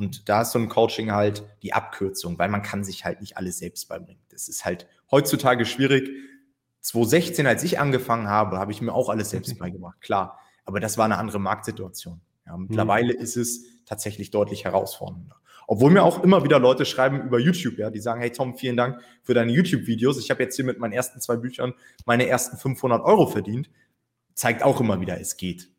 [0.00, 3.36] Und da ist so ein Coaching halt die Abkürzung, weil man kann sich halt nicht
[3.36, 4.22] alles selbst beibringen.
[4.30, 6.08] Das ist halt heutzutage schwierig.
[6.80, 10.40] 2016, als ich angefangen habe, habe ich mir auch alles selbst beigebracht, klar.
[10.64, 12.22] Aber das war eine andere Marktsituation.
[12.46, 13.20] Ja, mittlerweile mhm.
[13.20, 15.36] ist es tatsächlich deutlich herausfordernder.
[15.66, 18.78] Obwohl mir auch immer wieder Leute schreiben über YouTube, ja, die sagen, hey Tom, vielen
[18.78, 20.18] Dank für deine YouTube-Videos.
[20.18, 21.74] Ich habe jetzt hier mit meinen ersten zwei Büchern
[22.06, 23.70] meine ersten 500 Euro verdient.
[24.32, 25.69] Zeigt auch immer wieder, es geht.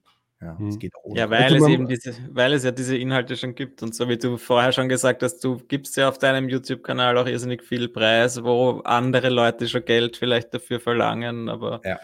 [0.42, 0.68] Ja, hm.
[0.68, 1.20] es geht auch ohne.
[1.20, 4.18] Ja, weil es eben diese, weil es ja diese Inhalte schon gibt und so wie
[4.18, 8.44] du vorher schon gesagt hast, du gibst ja auf deinem YouTube-Kanal auch irrsinnig viel Preis,
[8.44, 12.00] wo andere Leute schon Geld vielleicht dafür verlangen, aber ja.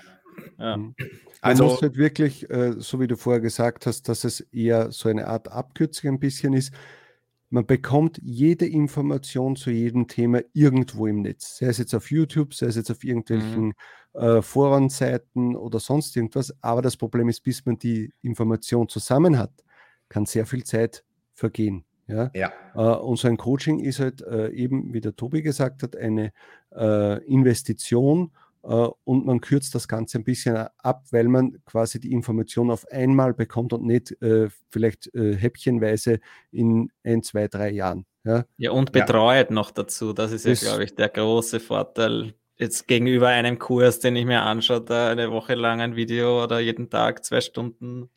[0.59, 0.75] ja.
[0.75, 0.95] Hm.
[1.41, 4.91] Also Man muss halt wirklich, äh, so wie du vorher gesagt hast, dass es eher
[4.91, 6.73] so eine Art Abkürzung ein bisschen ist.
[7.49, 12.53] Man bekommt jede Information zu jedem Thema irgendwo im Netz, sei es jetzt auf YouTube,
[12.53, 13.73] sei es jetzt auf irgendwelchen mhm.
[14.17, 16.53] Äh, Forenseiten oder sonst irgendwas.
[16.61, 19.51] Aber das Problem ist, bis man die Information zusammen hat,
[20.09, 21.03] kann sehr viel Zeit
[21.33, 21.85] vergehen.
[22.07, 22.31] Ja?
[22.33, 22.51] ja.
[22.73, 26.31] Äh, und so ein Coaching ist halt äh, eben, wie der Tobi gesagt hat, eine
[26.75, 32.69] äh, Investition und man kürzt das Ganze ein bisschen ab, weil man quasi die Information
[32.69, 36.19] auf einmal bekommt und nicht äh, vielleicht äh, häppchenweise
[36.51, 38.05] in ein, zwei, drei Jahren.
[38.25, 39.53] Ja, ja und betreut ja.
[39.53, 40.11] noch dazu.
[40.11, 42.33] Das ist ja, glaube ich, der große Vorteil.
[42.57, 46.59] Jetzt gegenüber einem Kurs, den ich mir anschaue, da eine Woche lang ein Video oder
[46.59, 48.09] jeden Tag zwei Stunden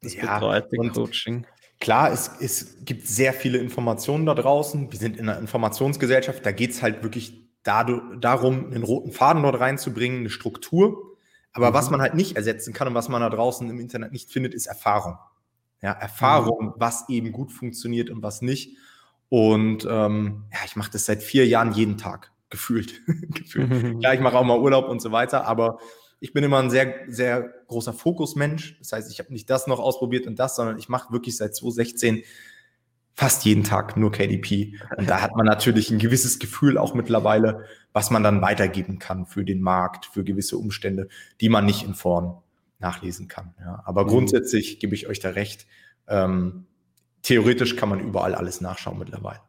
[0.00, 1.46] das ja, betreute Coaching.
[1.78, 4.90] Klar, es, es gibt sehr viele Informationen da draußen.
[4.90, 9.60] Wir sind in einer Informationsgesellschaft, da geht es halt wirklich darum, einen roten Faden dort
[9.60, 11.16] reinzubringen, eine Struktur.
[11.52, 11.74] Aber mhm.
[11.74, 14.54] was man halt nicht ersetzen kann und was man da draußen im Internet nicht findet,
[14.54, 15.18] ist Erfahrung.
[15.80, 16.72] Ja, Erfahrung, mhm.
[16.76, 18.76] was eben gut funktioniert und was nicht.
[19.28, 23.02] Und ähm, ja, ich mache das seit vier Jahren jeden Tag, gefühlt.
[23.34, 23.98] gefühlt.
[24.00, 25.78] Klar, ich mache auch mal Urlaub und so weiter, aber
[26.20, 28.78] ich bin immer ein sehr, sehr großer Fokusmensch.
[28.78, 31.56] Das heißt, ich habe nicht das noch ausprobiert und das, sondern ich mache wirklich seit
[31.56, 32.22] 2016
[33.14, 34.78] fast jeden Tag nur KDP.
[34.96, 39.26] Und da hat man natürlich ein gewisses Gefühl auch mittlerweile, was man dann weitergeben kann
[39.26, 41.08] für den Markt, für gewisse Umstände,
[41.40, 42.36] die man nicht in Foren
[42.78, 43.54] nachlesen kann.
[43.60, 44.08] Ja, aber mhm.
[44.08, 45.66] grundsätzlich gebe ich euch da recht.
[46.06, 46.66] Ähm,
[47.22, 49.40] theoretisch kann man überall alles nachschauen mittlerweile.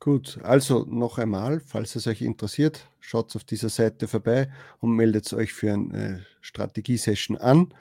[0.00, 5.30] Gut, also noch einmal, falls es euch interessiert, schaut auf dieser Seite vorbei und meldet
[5.34, 7.74] euch für eine Strategie-Session an.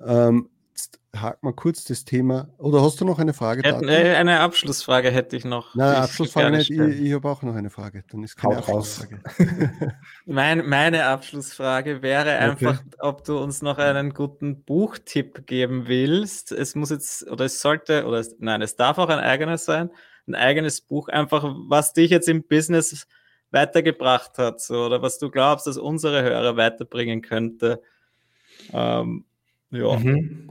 [0.00, 2.48] Ähm, Jetzt haken wir kurz das Thema.
[2.56, 3.62] Oder hast du noch eine Frage?
[3.62, 5.74] Hätten, äh, eine Abschlussfrage hätte ich noch.
[5.74, 6.70] Nein, Abschlussfrage nicht.
[6.70, 8.04] Ich, ich habe auch noch eine Frage.
[8.10, 9.20] Dann ist keine Abschlussfrage.
[10.24, 12.38] mein, meine Abschlussfrage wäre okay.
[12.38, 16.52] einfach, ob du uns noch einen guten Buchtipp geben willst.
[16.52, 19.90] Es muss jetzt, oder es sollte, oder es, nein, es darf auch ein eigenes sein.
[20.26, 23.06] Ein eigenes Buch, einfach, was dich jetzt im Business
[23.50, 27.82] weitergebracht hat, so, oder was du glaubst, dass unsere Hörer weiterbringen könnte.
[28.72, 29.24] Ähm,
[29.70, 29.96] ja.
[29.96, 30.50] Mhm.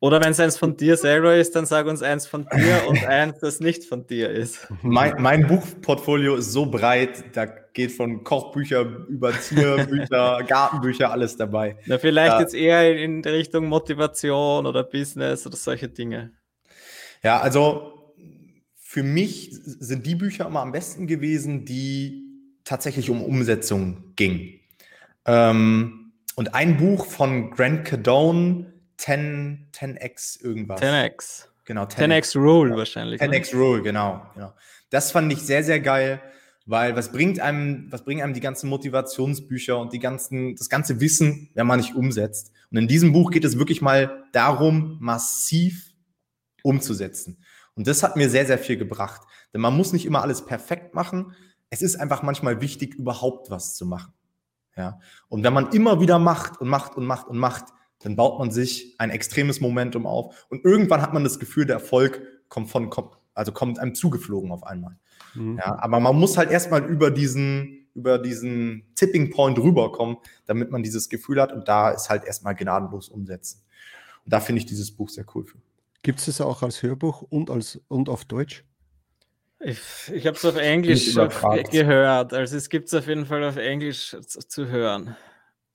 [0.00, 3.04] Oder wenn es eins von dir selber ist, dann sag uns eins von dir und
[3.06, 4.66] eins, das nicht von dir ist.
[4.82, 11.76] Mein, mein Buchportfolio ist so breit, da geht von Kochbücher über Tierbücher, Gartenbücher, alles dabei.
[11.86, 12.40] Na, vielleicht ja.
[12.40, 16.32] jetzt eher in Richtung Motivation oder Business oder solche Dinge.
[17.22, 18.01] Ja, also
[18.92, 22.26] für mich sind die Bücher immer am besten gewesen, die
[22.62, 24.60] tatsächlich um Umsetzung gingen.
[25.24, 30.82] Ähm, und ein Buch von Grant Cardone, 10, 10x irgendwas.
[30.82, 31.46] 10x.
[31.64, 32.76] Genau, 10x, 10x Rule ja.
[32.76, 33.22] wahrscheinlich.
[33.22, 33.62] 10x ne?
[33.62, 34.52] Rule, genau, genau.
[34.90, 36.20] Das fand ich sehr, sehr geil,
[36.66, 41.00] weil was bringt einem, was bringen einem die ganzen Motivationsbücher und die ganzen, das ganze
[41.00, 42.52] Wissen, wenn man nicht umsetzt?
[42.70, 45.94] Und in diesem Buch geht es wirklich mal darum, massiv
[46.62, 47.38] umzusetzen.
[47.74, 49.22] Und das hat mir sehr, sehr viel gebracht.
[49.52, 51.34] Denn man muss nicht immer alles perfekt machen.
[51.70, 54.12] Es ist einfach manchmal wichtig, überhaupt was zu machen.
[54.76, 55.00] Ja.
[55.28, 57.66] Und wenn man immer wieder macht und macht und macht und macht,
[58.00, 61.76] dann baut man sich ein extremes Momentum auf und irgendwann hat man das Gefühl, der
[61.76, 62.90] Erfolg kommt von,
[63.34, 64.98] also kommt einem zugeflogen auf einmal.
[65.34, 65.58] Mhm.
[65.58, 70.16] Ja, aber man muss halt erstmal über diesen, über diesen Tipping Point rüberkommen,
[70.46, 73.62] damit man dieses Gefühl hat und da ist halt erstmal gnadenlos umsetzen.
[74.24, 75.58] Und da finde ich dieses Buch sehr cool für.
[76.02, 78.64] Gibt es es auch als Hörbuch und als und auf Deutsch?
[79.60, 79.78] Ich,
[80.12, 82.34] ich habe es auf Englisch gehört.
[82.34, 85.16] Also es gibt es auf jeden Fall auf Englisch zu, zu hören.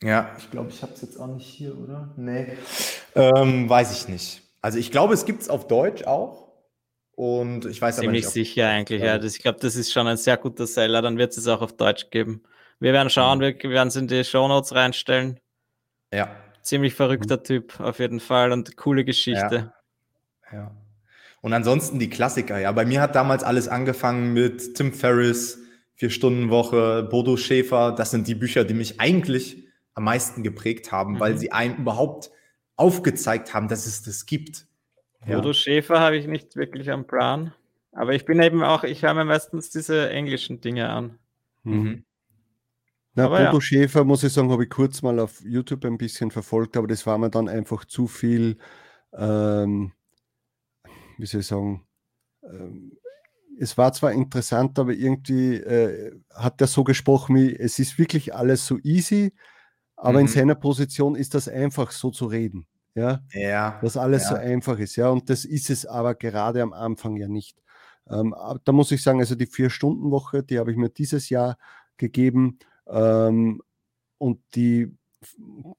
[0.04, 2.14] Ja, ich glaube, ich habe es jetzt auch nicht hier, oder?
[2.18, 2.58] Nee.
[3.16, 4.42] Ähm, weiß ich nicht.
[4.62, 6.48] Also ich glaube, es gibt es auf Deutsch auch.
[7.16, 9.18] Und ich weiß Ziemlich aber nicht, sicher eigentlich, ja.
[9.18, 11.02] Das, ich glaube, das ist schon ein sehr guter Seller.
[11.02, 12.44] Dann wird es auch auf Deutsch geben.
[12.80, 13.56] Wir werden schauen, mhm.
[13.60, 15.40] wir, werden es in die Show Notes reinstellen.
[16.14, 16.30] Ja.
[16.62, 17.44] Ziemlich verrückter mhm.
[17.44, 18.52] Typ, auf jeden Fall.
[18.52, 19.56] Und coole Geschichte.
[19.56, 19.74] Ja.
[20.52, 20.72] Ja.
[21.41, 22.72] Und ansonsten die Klassiker, ja.
[22.72, 25.60] Bei mir hat damals alles angefangen mit Tim Ferriss,
[25.95, 27.91] Vier Stunden Woche, Bodo Schäfer.
[27.91, 31.20] Das sind die Bücher, die mich eigentlich am meisten geprägt haben, mhm.
[31.20, 32.30] weil sie einem überhaupt
[32.76, 34.68] aufgezeigt haben, dass es das gibt.
[35.26, 35.54] Bodo ja.
[35.54, 37.54] Schäfer habe ich nicht wirklich am Plan.
[37.91, 41.18] Aber ich bin eben auch, ich höre mir meistens diese englischen Dinge an.
[41.64, 42.04] Mhm.
[43.16, 43.62] Na, aber Bodo ja.
[43.62, 47.08] Schäfer, muss ich sagen, habe ich kurz mal auf YouTube ein bisschen verfolgt, aber das
[47.08, 48.58] war mir dann einfach zu viel,
[49.14, 49.93] ähm,
[51.18, 51.86] wie soll ich sagen,
[52.43, 52.97] ähm,
[53.59, 58.36] es war zwar interessant, aber irgendwie äh, hat er so gesprochen, wie es ist wirklich
[58.36, 59.34] alles so easy,
[59.95, 60.20] aber mhm.
[60.20, 62.68] in seiner Position ist das einfach so zu reden.
[62.93, 64.30] Ja, ja dass alles ja.
[64.30, 64.95] so einfach ist.
[64.95, 67.61] Ja, und das ist es aber gerade am Anfang ja nicht.
[68.09, 71.57] Ähm, da muss ich sagen, also die Vier-Stunden-Woche, die habe ich mir dieses Jahr
[71.97, 73.61] gegeben ähm,
[74.18, 74.95] und die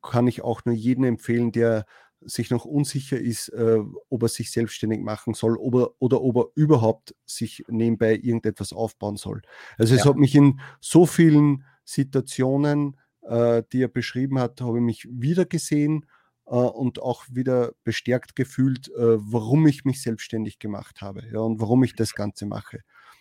[0.03, 1.86] kann ich auch nur jedem empfehlen, der
[2.21, 6.37] sich noch unsicher ist, äh, ob er sich selbstständig machen soll ob er, oder ob
[6.37, 9.43] er überhaupt sich nebenbei irgendetwas aufbauen soll.
[9.77, 10.11] Also es ja.
[10.11, 15.45] hat mich in so vielen Situationen, äh, die er beschrieben hat, habe ich mich wieder
[15.45, 16.07] gesehen
[16.47, 21.61] äh, und auch wieder bestärkt gefühlt, äh, warum ich mich selbstständig gemacht habe ja, und
[21.61, 22.81] warum ich das Ganze mache.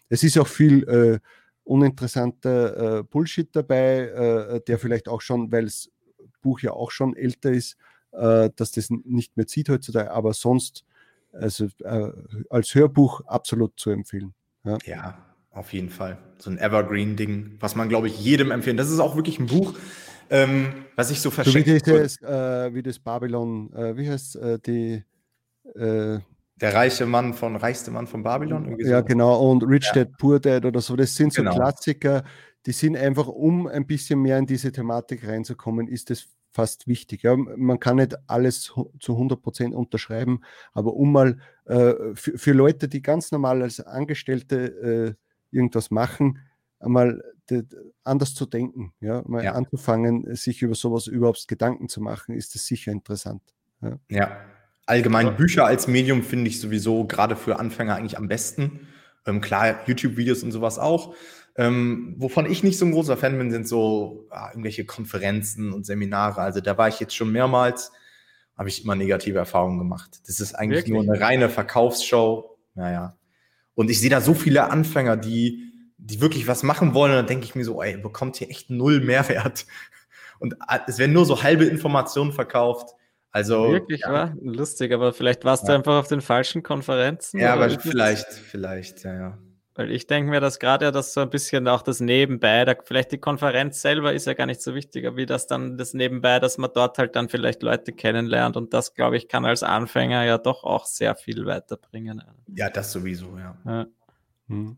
[0.09, 1.19] Es ist auch viel äh,
[1.63, 5.89] uninteressanter äh, Bullshit dabei, der vielleicht auch schon, weil das
[6.41, 7.75] Buch ja auch schon älter ist,
[8.11, 10.85] äh, dass das nicht mehr zieht heutzutage, aber sonst
[11.33, 12.11] also äh,
[12.49, 14.33] als Hörbuch absolut zu empfehlen.
[14.63, 14.77] Ja.
[14.85, 15.17] ja.
[15.51, 16.17] auf jeden Fall.
[16.39, 18.77] So ein Evergreen-Ding, was man, glaube ich, jedem empfehlen.
[18.77, 19.73] Das ist auch wirklich ein Buch,
[20.29, 21.79] ähm, was ich so verschenke.
[21.79, 25.03] So wie, das, äh, wie das Babylon, äh, wie heißt äh, die
[25.75, 26.19] äh,
[26.59, 28.77] der reiche Mann von reichste Mann von Babylon.
[28.79, 29.05] Ja, so.
[29.05, 29.51] genau.
[29.51, 30.05] Und Rich ja.
[30.05, 30.95] Dad Poor Dad oder so.
[30.95, 31.55] Das sind so genau.
[31.55, 32.23] Klassiker,
[32.65, 36.27] die sind einfach, um ein bisschen mehr in diese Thematik reinzukommen, ist es
[36.57, 37.21] fast wichtig.
[37.21, 37.35] Ja.
[37.35, 40.41] Man kann nicht alles zu 100 Prozent unterschreiben,
[40.73, 46.39] aber um mal äh, für, für, Leute, die ganz normal als Angestellte äh, irgendwas machen,
[46.79, 47.63] einmal de,
[48.03, 49.51] anders zu denken, ja, mal ja.
[49.51, 53.43] anzufangen, sich über sowas überhaupt Gedanken zu machen, ist das sicher interessant.
[53.83, 53.99] Ja.
[54.09, 54.37] ja.
[54.87, 58.87] Allgemein Bücher als Medium finde ich sowieso gerade für Anfänger eigentlich am besten.
[59.27, 61.13] Ähm, klar, YouTube-Videos und sowas auch.
[61.57, 65.87] Ähm, wovon ich nicht so ein großer Fan bin, sind so ah, irgendwelche Konferenzen und
[65.87, 66.41] Seminare.
[66.41, 67.91] Also da war ich jetzt schon mehrmals,
[68.55, 70.19] habe ich immer negative Erfahrungen gemacht.
[70.27, 70.93] Das ist eigentlich Wirklich?
[70.93, 72.57] nur eine reine Verkaufsshow.
[72.75, 73.17] Naja.
[73.73, 77.11] Und ich sehe da so viele Anfänger, die, die wirklich was machen wollen.
[77.11, 79.65] Und dann denke ich mir so, ey, bekommt hier echt null Mehrwert.
[80.39, 82.91] Und ah, es werden nur so halbe Informationen verkauft.
[83.31, 84.11] Also, Wirklich, ja.
[84.11, 85.69] war lustig, aber vielleicht warst ja.
[85.69, 87.39] du einfach auf den falschen Konferenzen.
[87.39, 89.37] Ja, aber vielleicht, vielleicht, ja, ja.
[89.77, 92.75] Weil ich denke mir, dass gerade ja das so ein bisschen auch das Nebenbei, da,
[92.83, 96.39] vielleicht die Konferenz selber ist ja gar nicht so wichtig, wie das dann das Nebenbei,
[96.39, 100.25] dass man dort halt dann vielleicht Leute kennenlernt und das, glaube ich, kann als Anfänger
[100.25, 102.23] ja doch auch sehr viel weiterbringen.
[102.47, 103.55] Ja, das sowieso, ja.
[103.65, 103.85] ja.
[104.47, 104.77] Hm.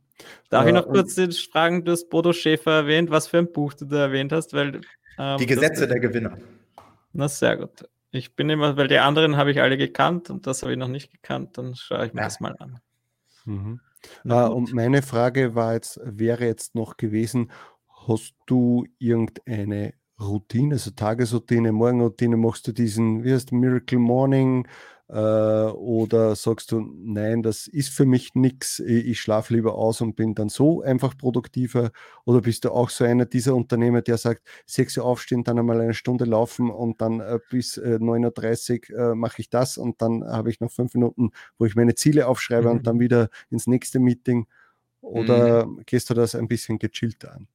[0.49, 1.17] Darf äh, ich noch kurz
[1.49, 4.81] fragen, du hast Bodo Schäfer erwähnt, was für ein Buch du da erwähnt hast, weil
[5.17, 6.37] ähm, Die Gesetze das, der Gewinner.
[7.13, 7.87] Na, sehr gut.
[8.11, 10.89] Ich bin immer, weil die anderen habe ich alle gekannt und das habe ich noch
[10.89, 12.25] nicht gekannt, dann schaue ich mir ja.
[12.25, 12.81] das mal an.
[13.45, 13.79] Mhm.
[14.25, 17.51] Äh, und meine Frage war jetzt, wäre jetzt noch gewesen,
[18.07, 24.67] hast du irgendeine Routine, also Tagesroutine, Morgenroutine, machst du diesen, wie heißt Miracle Morning
[25.11, 30.35] oder sagst du, nein, das ist für mich nichts, ich, schlafe lieber aus und bin
[30.35, 31.91] dann so einfach produktiver?
[32.25, 35.81] Oder bist du auch so einer dieser Unternehmer, der sagt, 6 Uhr aufstehen, dann einmal
[35.81, 39.99] eine Stunde laufen und dann äh, bis äh, 9.30 Uhr äh, mache ich das und
[40.01, 42.77] dann habe ich noch fünf Minuten, wo ich meine Ziele aufschreibe mhm.
[42.77, 44.45] und dann wieder ins nächste Meeting?
[45.01, 45.81] Oder mhm.
[45.85, 47.47] gehst du das ein bisschen gechillter an?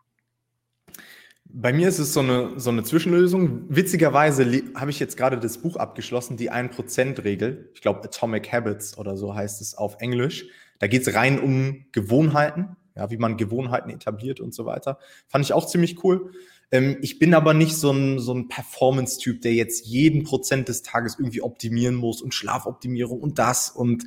[1.56, 3.66] Bei mir ist es so eine, so eine Zwischenlösung.
[3.68, 4.44] Witzigerweise
[4.74, 7.70] habe ich jetzt gerade das Buch abgeschlossen, die 1%-Regel.
[7.74, 10.46] Ich glaube, Atomic Habits oder so heißt es auf Englisch.
[10.80, 14.98] Da geht es rein um Gewohnheiten, ja, wie man Gewohnheiten etabliert und so weiter.
[15.28, 16.32] Fand ich auch ziemlich cool.
[16.72, 20.82] Ähm, ich bin aber nicht so ein, so ein Performance-Typ, der jetzt jeden Prozent des
[20.82, 24.04] Tages irgendwie optimieren muss und Schlafoptimierung und das und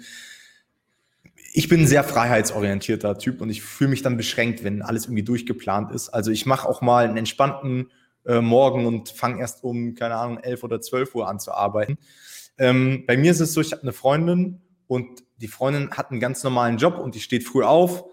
[1.57, 5.23] ich bin ein sehr freiheitsorientierter Typ und ich fühle mich dann beschränkt, wenn alles irgendwie
[5.23, 6.09] durchgeplant ist.
[6.09, 7.89] Also ich mache auch mal einen entspannten
[8.27, 11.97] äh, Morgen und fange erst um, keine Ahnung, 11 oder 12 Uhr an zu arbeiten.
[12.59, 16.19] Ähm, bei mir ist es so, ich habe eine Freundin und die Freundin hat einen
[16.19, 18.03] ganz normalen Job und die steht früh auf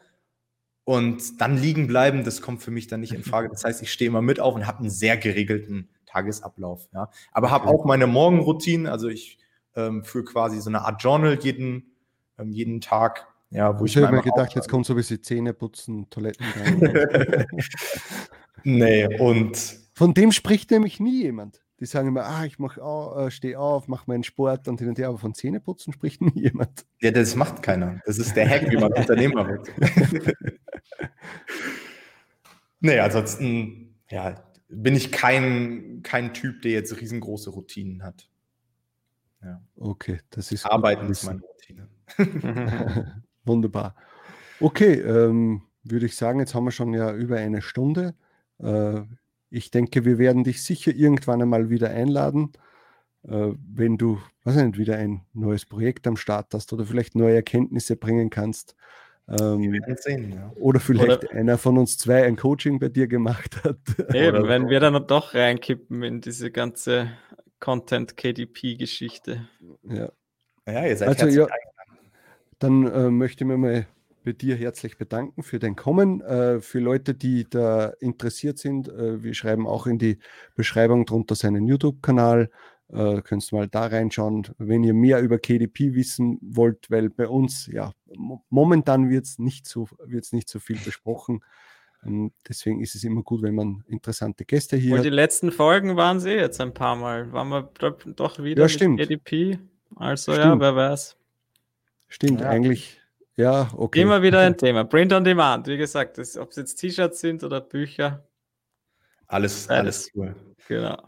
[0.85, 3.51] und dann liegen bleiben, das kommt für mich dann nicht in Frage.
[3.51, 6.89] Das heißt, ich stehe immer mit auf und habe einen sehr geregelten Tagesablauf.
[6.95, 7.11] Ja.
[7.33, 9.37] Aber habe auch meine Morgenroutine, also ich
[9.77, 11.93] ähm, führe quasi so eine Art Journal jeden,
[12.39, 15.23] ähm, jeden Tag ja, wo ich, ich habe mir gedacht, jetzt kommt so ein bisschen
[15.23, 17.47] Zähne putzen, Toiletten rein.
[18.65, 19.85] nee, und.
[19.95, 21.61] Von dem spricht nämlich nie jemand.
[21.81, 24.99] Die sagen immer, ah, ich mach, äh, stehe auf, mache meinen Sport und hin und
[24.99, 26.85] her, aber von Zähneputzen spricht nie jemand.
[27.01, 28.01] Ja, das macht keiner.
[28.07, 29.69] Das ist der Hack, wie man Unternehmer wird.
[32.81, 38.29] nee, ansonsten, ja, bin ich kein, kein Typ, der jetzt riesengroße Routinen hat.
[39.43, 39.61] Ja.
[39.77, 40.65] Okay, das ist.
[40.65, 41.89] Arbeiten ist meine Routine.
[43.45, 43.95] Wunderbar.
[44.61, 48.15] Okay, ähm, würde ich sagen, jetzt haben wir schon ja über eine Stunde.
[48.63, 49.03] Äh,
[49.51, 52.53] ich denke, wir werden dich sicher irgendwann einmal wieder einladen.
[53.29, 57.35] äh, wenn du, weiß nicht, wieder ein neues Projekt am Start hast oder vielleicht neue
[57.37, 58.77] Erkenntnisse bringen kannst.
[59.27, 60.53] Ähm, sehen, ja.
[60.57, 63.79] Oder vielleicht oder einer von uns zwei ein Coaching bei dir gemacht hat.
[64.15, 67.11] Eben, wenn wir dann doch reinkippen in diese ganze
[67.61, 69.49] Content-KDP-Geschichte.
[69.89, 70.13] Ja.
[70.67, 71.47] ja, ihr seid also, ja,
[72.65, 73.87] Dann äh, möchte ich mir mal
[74.25, 76.23] bei dir herzlich bedanken für dein Kommen.
[76.23, 80.19] Äh, für Leute, die da interessiert sind, äh, wir schreiben auch in die
[80.57, 82.49] Beschreibung drunter seinen YouTube-Kanal.
[82.91, 87.67] Äh, könnt mal da reinschauen, wenn ihr mehr über KDP wissen wollt, weil bei uns,
[87.67, 87.93] ja,
[88.49, 89.87] momentan wird es nicht, so,
[90.33, 91.45] nicht so viel besprochen.
[92.03, 95.05] Ähm, deswegen ist es immer gut, wenn man interessante Gäste hier Und hat.
[95.05, 97.31] die letzten Folgen waren sie jetzt ein paar Mal.
[97.31, 97.71] Waren wir
[98.17, 99.01] doch wieder ja, stimmt.
[99.01, 99.59] KDP.
[99.97, 100.47] Also stimmt.
[100.47, 101.19] ja, wer weiß.
[102.15, 102.49] Stimmt, ja.
[102.49, 103.01] eigentlich
[103.37, 104.01] ja, okay.
[104.01, 104.85] Immer wieder ein Thema.
[104.85, 108.25] Print on Demand, wie gesagt, ob es jetzt T-Shirts sind oder Bücher.
[109.27, 110.37] Alles, alles cool.
[110.69, 111.03] Genau.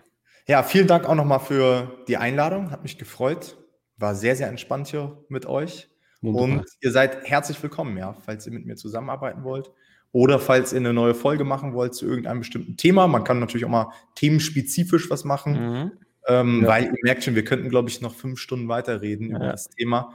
[0.48, 2.72] Ja, vielen Dank auch nochmal für die Einladung.
[2.72, 3.56] Hat mich gefreut.
[3.96, 5.88] War sehr, sehr entspannt hier mit euch.
[6.20, 6.58] Wunderbar.
[6.58, 9.70] Und ihr seid herzlich willkommen, ja, falls ihr mit mir zusammenarbeiten wollt.
[10.10, 13.06] Oder falls ihr eine neue Folge machen wollt zu irgendeinem bestimmten Thema.
[13.06, 15.52] Man kann natürlich auch mal themenspezifisch was machen.
[15.52, 15.92] Mhm.
[16.26, 16.68] Ähm, ja.
[16.68, 19.36] Weil ihr merkt schon, wir könnten, glaube ich, noch fünf Stunden weiterreden ja.
[19.36, 20.12] über das Thema.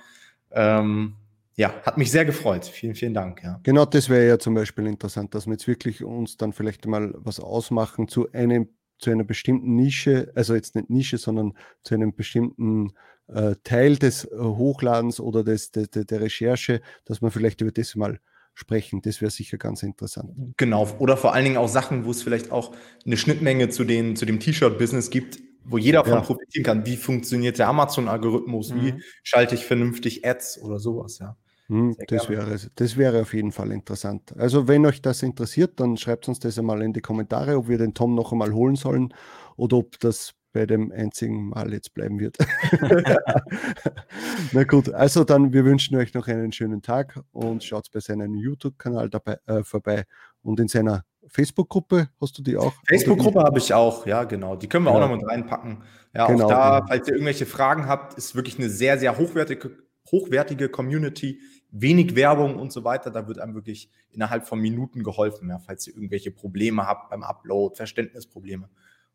[0.53, 1.15] Ähm,
[1.55, 2.65] ja, hat mich sehr gefreut.
[2.65, 3.43] Vielen, vielen Dank.
[3.43, 3.59] Ja.
[3.63, 7.13] Genau, das wäre ja zum Beispiel interessant, dass wir jetzt wirklich uns dann vielleicht mal
[7.17, 8.69] was ausmachen zu einem
[9.01, 12.93] zu einer bestimmten Nische, also jetzt nicht Nische, sondern zu einem bestimmten
[13.27, 17.71] äh, Teil des äh, Hochladens oder des, de, de, der Recherche, dass wir vielleicht über
[17.71, 18.19] das mal
[18.53, 19.01] sprechen.
[19.01, 20.31] Das wäre sicher ganz interessant.
[20.57, 22.75] Genau, oder vor allen Dingen auch Sachen, wo es vielleicht auch
[23.05, 26.21] eine Schnittmenge zu, den, zu dem T-Shirt-Business gibt, wo jeder von ja.
[26.21, 26.85] profitieren kann.
[26.85, 28.73] Wie funktioniert der Amazon-Algorithmus?
[28.73, 28.81] Mhm.
[28.81, 31.35] Wie schalte ich vernünftig Ads oder sowas, ja.
[31.67, 34.35] Hm, das, wäre, das wäre auf jeden Fall interessant.
[34.37, 37.77] Also, wenn euch das interessiert, dann schreibt uns das einmal in die Kommentare, ob wir
[37.77, 39.13] den Tom noch einmal holen sollen
[39.55, 42.37] oder ob das bei dem einzigen Mal jetzt bleiben wird.
[44.51, 48.35] Na gut, also dann, wir wünschen euch noch einen schönen Tag und schaut bei seinem
[48.35, 50.03] YouTube-Kanal dabei äh, vorbei
[50.41, 52.73] und in seiner Facebook-Gruppe hast du die auch?
[52.87, 54.55] Facebook-Gruppe habe ich auch, ja, genau.
[54.55, 54.97] Die können wir ja.
[54.97, 55.83] auch noch mit reinpacken.
[56.13, 56.87] Ja, genau, auch da, genau.
[56.87, 59.77] falls ihr irgendwelche Fragen habt, ist wirklich eine sehr, sehr hochwertige,
[60.11, 61.39] hochwertige Community
[61.71, 63.11] wenig Werbung und so weiter.
[63.11, 67.23] Da wird einem wirklich innerhalb von Minuten geholfen, ja, falls ihr irgendwelche Probleme habt beim
[67.23, 68.69] Upload, Verständnisprobleme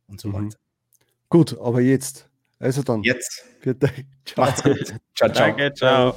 [0.09, 0.33] und so mhm.
[0.33, 0.59] weiter.
[1.29, 2.29] Gut, aber jetzt.
[2.59, 3.03] Also dann.
[3.03, 3.45] Jetzt.
[3.63, 3.91] Bitte.
[4.37, 4.95] Macht's gut.
[5.15, 5.47] ciao, ciao.
[5.49, 6.17] Danke, ciao.